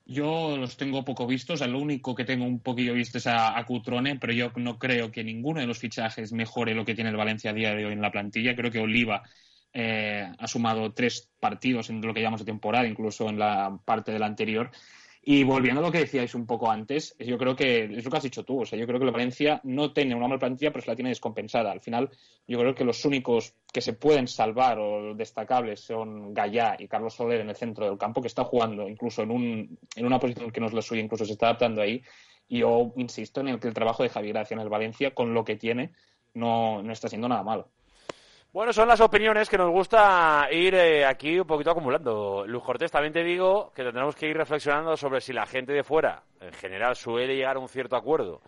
Yo 0.06 0.56
los 0.58 0.76
tengo 0.76 1.04
poco 1.04 1.26
vistos, 1.26 1.66
lo 1.66 1.78
único 1.78 2.14
que 2.14 2.26
tengo 2.26 2.44
un 2.44 2.60
poquillo 2.60 2.92
visto 2.92 3.16
es 3.16 3.26
a, 3.26 3.64
Cutrone, 3.64 4.18
pero 4.18 4.34
yo 4.34 4.52
no 4.56 4.78
creo 4.78 5.10
que 5.10 5.24
ninguno 5.24 5.60
de 5.60 5.66
los 5.66 5.78
fichajes 5.78 6.32
mejore 6.32 6.74
lo 6.74 6.84
que 6.84 6.94
tiene 6.94 7.08
el 7.08 7.16
Valencia 7.16 7.52
a 7.52 7.54
día 7.54 7.74
de 7.74 7.86
hoy 7.86 7.92
en 7.94 8.02
la 8.02 8.10
plantilla. 8.10 8.54
Creo 8.54 8.70
que 8.70 8.80
Oliva 8.80 9.22
eh, 9.72 10.30
ha 10.38 10.46
sumado 10.46 10.92
tres 10.92 11.30
partidos 11.40 11.88
en 11.88 12.02
lo 12.02 12.12
que 12.12 12.20
llamamos 12.20 12.40
de 12.40 12.52
temporada, 12.52 12.86
incluso 12.86 13.30
en 13.30 13.38
la 13.38 13.78
parte 13.82 14.12
de 14.12 14.18
la 14.18 14.26
anterior, 14.26 14.70
y 15.26 15.42
volviendo 15.42 15.80
a 15.80 15.84
lo 15.84 15.90
que 15.90 16.00
decíais 16.00 16.34
un 16.34 16.46
poco 16.46 16.70
antes, 16.70 17.16
yo 17.18 17.38
creo 17.38 17.56
que 17.56 17.84
es 17.84 18.04
lo 18.04 18.10
que 18.10 18.16
has 18.18 18.22
dicho 18.22 18.44
tú. 18.44 18.60
O 18.60 18.66
sea, 18.66 18.78
yo 18.78 18.86
creo 18.86 18.98
que 18.98 19.06
la 19.06 19.10
Valencia 19.10 19.58
no 19.64 19.90
tiene 19.90 20.14
una 20.14 20.28
mala 20.28 20.38
plantilla, 20.38 20.70
pero 20.70 20.84
se 20.84 20.90
la 20.90 20.96
tiene 20.96 21.08
descompensada. 21.08 21.72
Al 21.72 21.80
final, 21.80 22.10
yo 22.46 22.58
creo 22.58 22.74
que 22.74 22.84
los 22.84 23.02
únicos 23.06 23.54
que 23.72 23.80
se 23.80 23.94
pueden 23.94 24.28
salvar 24.28 24.78
o 24.78 25.14
destacables 25.14 25.80
son 25.80 26.34
Gallá 26.34 26.76
y 26.78 26.88
Carlos 26.88 27.14
Soler 27.14 27.40
en 27.40 27.48
el 27.48 27.56
centro 27.56 27.86
del 27.86 27.96
campo, 27.96 28.20
que 28.20 28.28
está 28.28 28.44
jugando 28.44 28.86
incluso 28.86 29.22
en, 29.22 29.30
un, 29.30 29.78
en 29.96 30.06
una 30.06 30.20
posición 30.20 30.50
que 30.50 30.60
no 30.60 30.66
es 30.66 30.74
la 30.74 30.82
suya, 30.82 31.00
incluso 31.00 31.24
se 31.24 31.32
está 31.32 31.46
adaptando 31.46 31.80
ahí. 31.80 32.02
Y 32.46 32.58
yo 32.58 32.92
insisto 32.96 33.40
en 33.40 33.48
el 33.48 33.60
que 33.60 33.68
el 33.68 33.74
trabajo 33.74 34.02
de 34.02 34.10
Javier 34.10 34.34
Gracia 34.34 34.54
en 34.54 34.60
el 34.60 34.68
Valencia, 34.68 35.14
con 35.14 35.32
lo 35.32 35.42
que 35.44 35.56
tiene, 35.56 35.92
no, 36.34 36.82
no 36.82 36.92
está 36.92 37.08
siendo 37.08 37.28
nada 37.28 37.42
malo. 37.42 37.70
Bueno, 38.54 38.72
son 38.72 38.86
las 38.86 39.00
opiniones 39.00 39.50
que 39.50 39.58
nos 39.58 39.68
gusta 39.68 40.46
ir 40.52 40.76
eh, 40.76 41.04
aquí 41.04 41.40
un 41.40 41.44
poquito 41.44 41.72
acumulando. 41.72 42.46
Luz 42.46 42.62
Cortés, 42.62 42.88
también 42.88 43.12
te 43.12 43.24
digo 43.24 43.72
que 43.74 43.82
tendremos 43.82 44.14
que 44.14 44.28
ir 44.28 44.36
reflexionando 44.36 44.96
sobre 44.96 45.20
si 45.20 45.32
la 45.32 45.44
gente 45.44 45.72
de 45.72 45.82
fuera, 45.82 46.22
en 46.40 46.52
general, 46.52 46.94
suele 46.94 47.34
llegar 47.34 47.56
a 47.56 47.58
un 47.58 47.68
cierto 47.68 47.96
acuerdo 47.96 48.40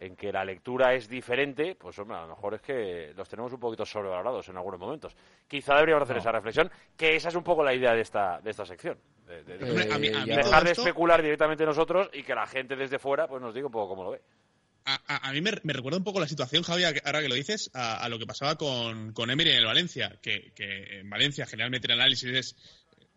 en 0.00 0.16
que 0.16 0.32
la 0.32 0.44
lectura 0.44 0.94
es 0.94 1.08
diferente, 1.08 1.76
pues 1.76 1.96
hombre, 2.00 2.16
a 2.16 2.22
lo 2.22 2.30
mejor 2.30 2.54
es 2.54 2.60
que 2.60 3.12
los 3.14 3.28
tenemos 3.28 3.52
un 3.52 3.60
poquito 3.60 3.86
sobrevalorados 3.86 4.48
en 4.48 4.56
algunos 4.56 4.80
momentos. 4.80 5.16
Quizá 5.46 5.74
deberíamos 5.74 6.02
hacer 6.02 6.16
esa 6.16 6.32
reflexión, 6.32 6.68
que 6.96 7.14
esa 7.14 7.28
es 7.28 7.36
un 7.36 7.44
poco 7.44 7.62
la 7.62 7.72
idea 7.72 7.94
de 7.94 8.00
esta, 8.00 8.40
de 8.40 8.50
esta 8.50 8.66
sección. 8.66 8.98
De, 9.24 9.44
dejar 9.44 10.64
de 10.64 10.72
especular 10.72 11.22
directamente 11.22 11.64
nosotros 11.64 12.10
y 12.12 12.24
que 12.24 12.34
la 12.34 12.48
gente 12.48 12.74
desde 12.74 12.98
fuera 12.98 13.28
pues 13.28 13.40
nos 13.40 13.54
diga 13.54 13.66
un 13.66 13.72
poco 13.72 13.90
cómo 13.90 14.02
lo 14.02 14.10
ve. 14.10 14.22
A, 14.84 15.32
mí 15.32 15.40
me, 15.40 15.52
recuerda 15.52 15.98
un 15.98 16.04
poco 16.04 16.18
la 16.18 16.26
situación, 16.26 16.62
Javi, 16.62 16.84
ahora 16.84 17.22
que 17.22 17.28
lo 17.28 17.34
dices, 17.34 17.70
a, 17.74 18.08
lo 18.08 18.18
que 18.18 18.26
pasaba 18.26 18.56
con, 18.56 19.12
con 19.12 19.30
Emery 19.30 19.50
en 19.50 19.58
el 19.58 19.66
Valencia, 19.66 20.18
que, 20.20 20.52
en 20.56 21.08
Valencia 21.08 21.46
generalmente 21.46 21.86
el 21.86 22.00
análisis 22.00 22.30
es 22.30 22.56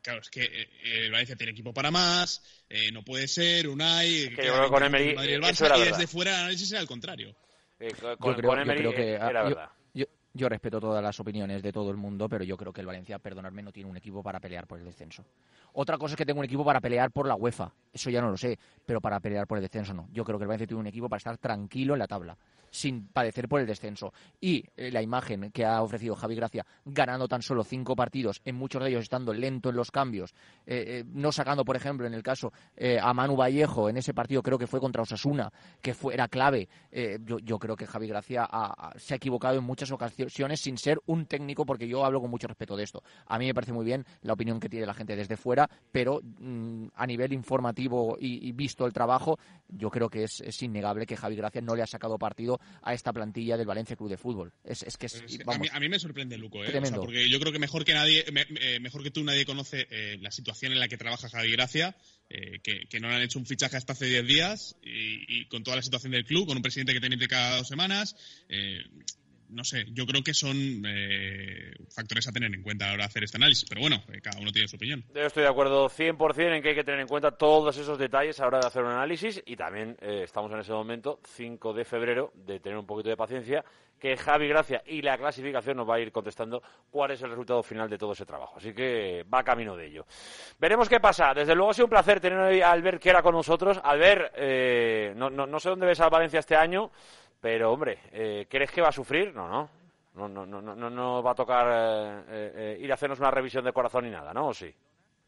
claro, 0.02 0.22
es 0.22 0.30
que 0.30 0.44
eh, 0.44 0.70
el 0.84 1.12
Valencia 1.12 1.36
tiene 1.36 1.52
equipo 1.52 1.74
para 1.74 1.90
más, 1.90 2.44
eh, 2.70 2.92
no 2.92 3.04
puede 3.04 3.28
ser, 3.28 3.68
Unai, 3.68 4.30
que, 4.30 4.36
que 4.36 4.46
yo 4.46 4.54
creo 4.54 4.64
que 4.66 4.70
con 4.70 4.84
Emery, 4.84 5.34
el 5.34 5.42
Barça, 5.42 5.80
y 5.80 5.84
desde 5.84 6.06
fuera 6.06 6.32
el 6.32 6.40
análisis 6.42 6.72
era 6.72 6.82
al 6.82 6.88
contrario. 6.88 7.36
Eh, 7.80 7.92
con, 8.20 8.36
yo 8.36 8.38
creo, 8.38 8.54
Emery 8.54 8.84
yo 8.84 8.92
creo 8.92 9.04
que, 9.04 9.14
era 9.14 9.44
verdad. 9.44 9.70
Yo 10.38 10.50
respeto 10.50 10.82
todas 10.82 11.02
las 11.02 11.18
opiniones 11.18 11.64
de 11.64 11.72
todo 11.72 11.90
el 11.90 11.96
mundo, 11.96 12.28
pero 12.28 12.44
yo 12.44 12.58
creo 12.58 12.74
que 12.74 12.82
el 12.82 12.88
Valencia, 12.88 13.20
perdonadme, 13.20 13.64
no 13.64 13.72
tiene 13.72 13.90
un 13.90 13.96
equipo 13.96 14.22
para 14.22 14.38
pelear 14.42 14.68
por 14.68 14.78
el 14.78 14.84
descenso. 14.84 15.24
Otra 15.72 15.98
cosa 15.98 16.16
es 16.16 16.18
que 16.18 16.26
tenga 16.26 16.40
un 16.40 16.46
equipo 16.46 16.66
para 16.66 16.82
pelear 16.82 17.10
por 17.12 17.26
la 17.26 17.36
UEFA, 17.36 17.72
eso 17.94 18.10
ya 18.10 18.20
no 18.20 18.30
lo 18.30 18.36
sé, 18.36 18.60
pero 18.86 19.00
para 19.00 19.22
pelear 19.22 19.48
por 19.48 19.58
el 19.58 19.62
descenso 19.62 19.94
no. 19.94 20.10
Yo 20.12 20.26
creo 20.26 20.38
que 20.38 20.44
el 20.44 20.50
Valencia 20.50 20.68
tiene 20.68 20.82
un 20.82 20.88
equipo 20.88 21.08
para 21.08 21.20
estar 21.20 21.38
tranquilo 21.38 21.94
en 21.94 22.00
la 22.00 22.08
tabla 22.08 22.38
sin 22.76 23.08
padecer 23.08 23.48
por 23.48 23.62
el 23.62 23.68
descenso. 23.68 24.14
Y 24.42 24.64
eh, 24.76 24.92
la 24.92 25.02
imagen 25.02 25.52
que 25.52 25.66
ha 25.66 25.82
ofrecido 25.82 26.16
Javi 26.16 26.36
Gracia, 26.36 26.66
ganando 26.84 27.28
tan 27.28 27.42
solo 27.42 27.64
cinco 27.64 27.96
partidos, 27.96 28.42
en 28.44 28.56
muchos 28.56 28.84
de 28.84 28.90
ellos 28.90 29.04
estando 29.04 29.34
lento 29.34 29.70
en 29.70 29.78
los 29.78 29.92
cambios, 29.92 30.34
eh, 30.66 30.84
eh, 30.88 31.04
no 31.08 31.32
sacando, 31.32 31.64
por 31.64 31.78
ejemplo, 31.78 32.06
en 32.06 32.14
el 32.14 32.22
caso 32.22 32.52
a 33.02 33.14
Manu 33.14 33.36
Vallejo, 33.36 33.90
en 33.90 33.98
ese 33.98 34.14
partido 34.14 34.44
creo 34.44 34.58
que 34.58 34.68
fue 34.68 34.80
contra 34.80 35.02
Osasuna, 35.02 35.52
que 35.82 35.94
fue, 35.94 36.14
era 36.14 36.28
clave. 36.28 36.68
Yo, 37.24 37.60
creo 37.60 37.76
que 37.76 37.88
Javi 37.88 38.08
Gracia 38.08 38.48
se 38.98 39.14
ha 39.14 39.18
equivocado 39.18 39.58
en 39.58 39.64
muchas 39.64 39.92
ocasiones 39.92 40.25
sin 40.30 40.78
ser 40.78 41.00
un 41.06 41.26
técnico, 41.26 41.66
porque 41.66 41.88
yo 41.88 42.06
hablo 42.06 42.22
con 42.22 42.30
mucho 42.30 42.48
respeto 42.48 42.76
de 42.76 42.84
esto. 42.84 43.04
A 43.28 43.40
mí 43.40 43.46
me 43.46 43.54
parece 43.54 43.74
muy 43.74 43.86
bien 43.86 44.06
la 44.22 44.34
opinión 44.34 44.60
que 44.60 44.70
tiene 44.70 44.86
la 44.86 44.94
gente 44.94 45.16
desde 45.16 45.38
fuera, 45.38 45.70
pero 45.92 46.22
mm, 46.22 46.88
a 46.96 47.08
nivel 47.08 47.34
informativo 47.34 48.18
y, 48.20 48.52
visto 48.52 48.86
el 48.86 48.94
trabajo, 48.94 49.38
yo 49.68 49.90
creo 49.90 50.10
que 50.10 50.24
es, 50.24 50.42
es 50.42 50.62
innegable 50.62 51.06
que 51.06 51.18
Javi 51.18 51.36
Gracia 51.36 51.62
no 51.62 51.76
le 51.76 51.84
ha 51.84 51.88
sacado 51.88 52.18
partido 52.18 52.60
a 52.82 52.94
esta 52.94 53.12
plantilla 53.12 53.58
del 53.58 53.68
Valencia 53.68 53.96
Club 53.96 54.10
de 54.10 54.18
Fútbol. 54.18 54.54
Es, 54.64 54.98
que 54.98 55.08
a, 55.72 55.80
mí, 55.80 55.90
me 55.90 56.00
sorprende, 56.00 56.38
Luco, 56.38 56.64
¿eh? 56.64 56.72
porque 56.96 57.30
yo 57.30 57.40
creo 57.40 57.52
que 57.52 57.60
mejor 57.60 57.84
que 57.86 57.94
nadie, 57.94 58.26
eh, 58.28 58.80
mejor 58.80 59.04
que 59.04 59.12
tú, 59.12 59.24
nadie 59.24 59.46
conoce 59.46 59.88
eh, 59.90 60.18
la 60.22 60.32
situación 60.32 60.72
en 60.72 60.80
la 60.80 60.88
que 60.88 60.98
trabaja 60.98 61.30
Javi 61.30 61.52
Gracia. 61.52 61.96
Eh, 62.28 62.60
que, 62.64 63.00
no 63.00 63.08
le 63.08 63.16
han 63.16 63.22
hecho 63.22 63.38
un 63.38 63.46
fichaje 63.46 63.78
hasta 63.78 63.94
hace 63.94 64.08
10 64.08 64.26
días 64.26 64.76
y, 64.82 65.46
con 65.46 65.64
toda 65.64 65.78
la 65.78 65.84
situación 65.84 66.12
del 66.12 66.26
club, 66.26 66.48
con 66.48 66.58
un 66.58 66.64
presidente 66.64 66.92
que 66.92 67.00
tiene 67.00 67.20
cada 67.28 67.58
dos 67.58 67.68
semanas 67.68 68.16
no 69.56 69.64
sé, 69.64 69.86
yo 69.92 70.06
creo 70.06 70.22
que 70.22 70.34
son 70.34 70.84
eh, 70.86 71.74
factores 71.90 72.28
a 72.28 72.32
tener 72.32 72.54
en 72.54 72.62
cuenta 72.62 72.86
a 72.86 72.88
la 72.90 72.94
hora 72.96 73.04
de 73.04 73.08
hacer 73.08 73.24
este 73.24 73.38
análisis, 73.38 73.68
pero 73.68 73.82
bueno, 73.82 74.04
eh, 74.14 74.20
cada 74.22 74.40
uno 74.40 74.52
tiene 74.52 74.68
su 74.68 74.76
opinión. 74.76 75.04
Yo 75.14 75.22
estoy 75.22 75.44
de 75.44 75.50
acuerdo 75.50 75.90
100% 75.90 76.56
en 76.56 76.62
que 76.62 76.70
hay 76.70 76.76
que 76.76 76.84
tener 76.84 77.00
en 77.00 77.08
cuenta 77.08 77.32
todos 77.32 77.78
esos 77.78 77.98
detalles 77.98 78.38
a 78.40 78.44
la 78.44 78.48
hora 78.48 78.60
de 78.60 78.68
hacer 78.68 78.84
un 78.84 78.92
análisis 78.92 79.42
y 79.46 79.56
también 79.56 79.98
eh, 80.02 80.22
estamos 80.24 80.52
en 80.52 80.60
ese 80.60 80.74
momento, 80.74 81.22
5 81.24 81.74
de 81.74 81.86
febrero, 81.86 82.34
de 82.36 82.60
tener 82.60 82.78
un 82.78 82.86
poquito 82.86 83.10
de 83.10 83.16
paciencia, 83.16 83.64
que 83.98 84.18
Javi 84.18 84.50
Gracia 84.50 84.84
y 84.86 85.02
la 85.02 85.18
clasificación 85.18 85.78
nos 85.78 85.90
va 85.90 85.96
a 85.96 86.00
ir 86.02 86.12
contestando 86.12 86.62
cuál 86.92 87.12
es 87.12 87.22
el 87.22 87.30
resultado 87.30 87.64
final 87.64 87.90
de 87.90 87.98
todo 87.98 88.12
ese 88.12 88.26
trabajo. 88.26 88.58
Así 88.58 88.74
que 88.74 89.24
va 89.34 89.42
camino 89.42 89.78
de 89.78 89.88
ello. 89.88 90.06
Veremos 90.60 90.90
qué 90.90 91.00
pasa. 91.00 91.34
Desde 91.34 91.56
luego 91.56 91.72
ha 91.72 91.74
sido 91.74 91.86
un 91.86 91.92
placer 91.92 92.20
tener 92.20 92.62
a 92.62 92.72
Albert 92.72 93.02
que 93.02 93.10
era 93.10 93.24
con 93.24 93.34
nosotros. 93.34 93.80
Albert, 93.82 94.36
no, 95.16 95.30
no, 95.30 95.48
no 95.48 95.60
sé 95.62 95.70
dónde 95.70 95.86
ves 95.86 96.02
a 96.02 96.10
Valencia 96.10 96.42
este 96.42 96.58
año. 96.58 96.92
Pero, 97.46 97.72
hombre, 97.72 98.00
eh, 98.12 98.48
¿crees 98.50 98.72
que 98.72 98.82
va 98.82 98.88
a 98.88 98.92
sufrir? 98.92 99.32
No, 99.36 99.48
no. 99.48 99.70
No, 100.16 100.28
no, 100.28 100.48
no, 100.48 100.64
no, 100.64 100.90
no 100.90 101.22
va 101.22 101.34
a 101.34 101.36
tocar 101.36 101.68
eh, 102.28 102.52
eh, 102.56 102.78
ir 102.82 102.90
a 102.90 102.96
hacernos 102.96 103.20
una 103.20 103.30
revisión 103.30 103.64
de 103.64 103.72
corazón 103.72 104.06
ni 104.06 104.10
nada, 104.10 104.34
¿no? 104.34 104.48
¿O 104.48 104.54
sí? 104.56 104.74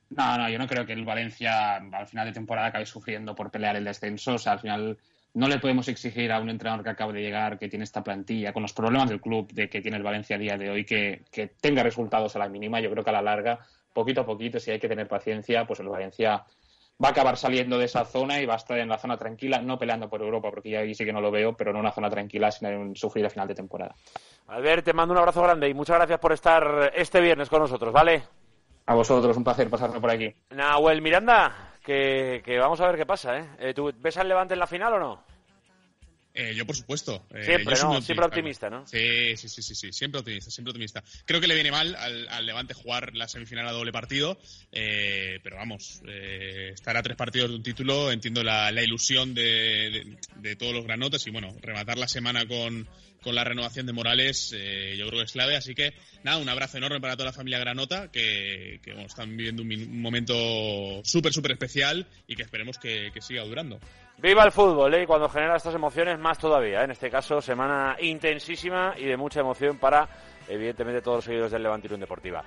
No, 0.10 0.36
no, 0.36 0.50
yo 0.50 0.58
no 0.58 0.65
creo 0.65 0.84
que 0.84 0.94
el 0.94 1.06
Valencia 1.06 1.76
al 1.76 2.08
final 2.08 2.26
de 2.26 2.34
temporada 2.34 2.70
acabe 2.70 2.88
sufriendo 2.88 3.36
por 3.36 3.52
pelear 3.52 3.76
el 3.76 3.84
descenso. 3.84 4.34
O 4.34 4.38
sea, 4.39 4.54
al 4.54 4.60
final 4.60 4.98
no 5.36 5.48
le 5.48 5.60
podemos 5.60 5.88
exigir 5.89 6.32
a 6.32 6.39
un 6.39 6.50
entrenador 6.50 6.84
que 6.84 6.89
acaba 6.89 7.13
de 7.13 7.22
llegar, 7.22 7.60
que 7.60 7.70
tiene 7.70 7.84
esta 7.84 8.04
plantilla, 8.04 8.52
con 8.52 8.63
los 8.63 8.74
problemas 8.74 9.10
del 9.10 9.22
club 9.22 9.54
de 9.54 9.70
que 9.70 9.82
tiene 9.82 9.98
el 9.98 10.04
Valencia 10.04 10.38
a 10.38 10.39
día 10.39 10.58
de 10.58 10.72
hoy, 10.72 10.86
que, 10.86 11.22
que 11.32 11.46
tenga 11.62 11.84
resultados 11.84 12.36
a 12.36 12.39
la 12.39 12.50
mínima. 12.50 12.80
Yo 12.80 12.89
creo 12.89 13.04
que 13.04 13.12
a 13.12 13.13
la 13.13 13.22
larga, 13.22 13.60
poquito 13.94 14.22
a 14.22 14.26
poquito, 14.26 14.60
si 14.60 14.72
hay 14.72 14.80
que 14.80 14.89
tener 14.89 15.08
paciencia, 15.08 15.68
pues 15.68 15.82
el 15.82 15.89
Valencia 15.89 16.44
va 17.04 17.10
a 17.10 17.12
acabar 17.12 17.38
saliendo 17.38 17.78
de 17.78 17.86
esa 17.86 18.06
zona 18.06 18.42
y 18.42 18.46
va 18.46 18.54
a 18.54 18.58
estar 18.58 18.78
en 18.78 18.90
la 18.90 18.98
zona 18.98 19.18
tranquila, 19.18 19.62
no 19.62 19.78
peleando 19.78 20.10
por 20.10 20.22
Europa, 20.22 20.50
porque 20.50 20.72
ya 20.72 20.80
ahí 20.80 20.96
sí 20.96 21.06
que 21.06 21.14
no 21.14 21.22
lo 21.22 21.32
veo, 21.32 21.56
pero 21.56 21.72
en 21.72 21.78
una 21.78 21.92
zona 21.92 22.10
tranquila 22.10 22.52
sin 22.52 22.96
sufrir 22.96 23.26
a 23.26 23.30
final 23.30 23.48
de 23.48 23.56
temporada. 23.56 23.96
Albert, 24.48 24.86
te 24.86 24.94
mando 24.94 25.14
un 25.14 25.20
abrazo 25.20 25.42
grande 25.44 25.70
y 25.70 25.74
muchas 25.74 25.98
gracias 25.98 26.20
por 26.20 26.32
estar 26.32 26.92
este 26.96 27.22
viernes 27.22 27.50
con 27.50 27.62
nosotros, 27.62 27.94
¿vale? 27.94 28.24
A 28.86 28.96
vosotros, 28.96 29.36
un 29.36 29.44
placer 29.44 29.70
pasarme 29.70 30.00
por 30.00 30.10
aquí. 30.10 30.34
Nahuel 30.52 31.02
Miranda, 31.02 31.74
que, 31.84 32.42
que 32.44 32.58
vamos 32.58 32.80
a 32.82 32.88
ver 32.88 32.96
qué 32.96 33.06
pasa, 33.06 33.38
¿eh? 33.38 33.50
eh 33.60 33.74
¿Tú 33.74 33.92
ves 33.96 34.18
al 34.18 34.28
Levante 34.28 34.54
en 34.54 34.60
la 34.60 34.68
final 34.68 34.94
o 34.94 35.00
no? 35.00 35.37
Eh, 36.38 36.54
yo, 36.54 36.67
por 36.67 36.76
supuesto. 36.76 37.26
Eh, 37.34 37.43
siempre, 37.43 37.76
¿no? 37.82 38.00
siempre 38.00 38.26
optimista, 38.28 38.69
¿no? 38.69 38.86
Sí, 38.86 39.36
sí, 39.38 39.50
sí, 39.50 39.63
sí, 39.63 39.91
siempre 39.91 40.19
optimista, 40.19 40.52
siempre 40.52 40.69
optimista. 40.69 41.04
Creo 41.26 41.41
que 41.41 41.47
le 41.47 41.56
viene 41.56 41.71
mal 41.71 41.95
al, 41.95 42.45
Levante 42.45 42.76
jugar 42.76 43.15
la 43.15 43.28
semifinal 43.28 43.67
a 43.67 43.71
doble 43.71 43.91
partido, 43.91 44.38
eh, 44.71 45.39
pero 45.41 45.58
vamos, 45.58 46.00
estar 46.06 46.95
a 46.95 47.02
tres 47.02 47.17
partidos 47.17 47.50
de 47.50 47.56
un 47.56 47.63
título, 47.63 48.12
entiendo 48.12 48.43
la, 48.43 48.71
ilusión 48.84 49.34
de, 49.34 50.15
todos 50.60 50.73
los 50.73 50.86
granotes 50.86 51.26
y 51.26 51.32
bueno, 51.32 51.56
rematar 51.60 51.97
la 51.97 52.08
semana 52.08 52.45
con, 52.45 52.88
la 53.26 53.43
renovación 53.43 53.86
de 53.86 53.91
Morales, 53.91 54.52
yo 54.52 55.08
creo 55.08 55.19
que 55.19 55.26
es 55.26 55.32
clave. 55.34 55.58
Así 55.58 55.73
que 55.73 55.93
nada, 56.23 56.38
un 56.38 56.47
abrazo 56.47 56.78
enorme 56.78 57.02
para 57.02 57.15
toda 57.15 57.26
la 57.26 57.34
familia 57.34 57.60
Granota, 57.60 58.10
que, 58.10 58.80
están 59.06 59.36
viviendo 59.36 59.63
un, 59.63 60.00
momento 60.00 61.02
súper, 61.04 61.34
súper 61.34 61.52
especial 61.54 62.08
y 62.28 62.36
que 62.36 62.43
esperemos 62.43 62.78
que 62.78 63.12
siga 63.19 63.43
durando. 63.43 63.80
Viva 64.20 64.44
el 64.44 64.52
fútbol, 64.52 64.94
¿eh? 64.96 65.04
Y 65.04 65.06
cuando 65.06 65.30
genera 65.30 65.58
estas 65.58 65.76
emociones, 65.76 66.18
más 66.18 66.40
todavía. 66.40 66.82
¿eh? 66.82 66.86
En 66.86 66.92
este 66.92 67.10
caso, 67.12 67.40
semana 67.40 67.96
intensísima 68.00 68.96
y 68.98 69.06
de 69.06 69.16
mucha 69.16 69.42
emoción 69.42 69.78
para, 69.78 70.10
evidentemente, 70.48 71.02
todos 71.02 71.18
los 71.18 71.26
seguidores 71.26 71.52
del 71.52 71.62
Levante 71.62 71.88
Deportiva. 71.88 72.44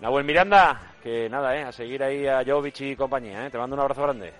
Nahuel 0.00 0.24
Miranda, 0.24 0.96
que 1.02 1.30
nada, 1.30 1.56
¿eh? 1.56 1.62
A 1.62 1.72
seguir 1.72 2.02
ahí 2.02 2.26
a 2.26 2.44
Jovic 2.44 2.80
y 2.82 2.96
compañía, 2.96 3.46
¿eh? 3.46 3.50
Te 3.50 3.56
mando 3.56 3.74
un 3.74 3.80
abrazo 3.80 4.02
grande. 4.02 4.34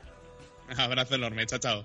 Abrazo 0.76 1.14
enorme, 1.14 1.46
chao, 1.46 1.58
chao. 1.58 1.84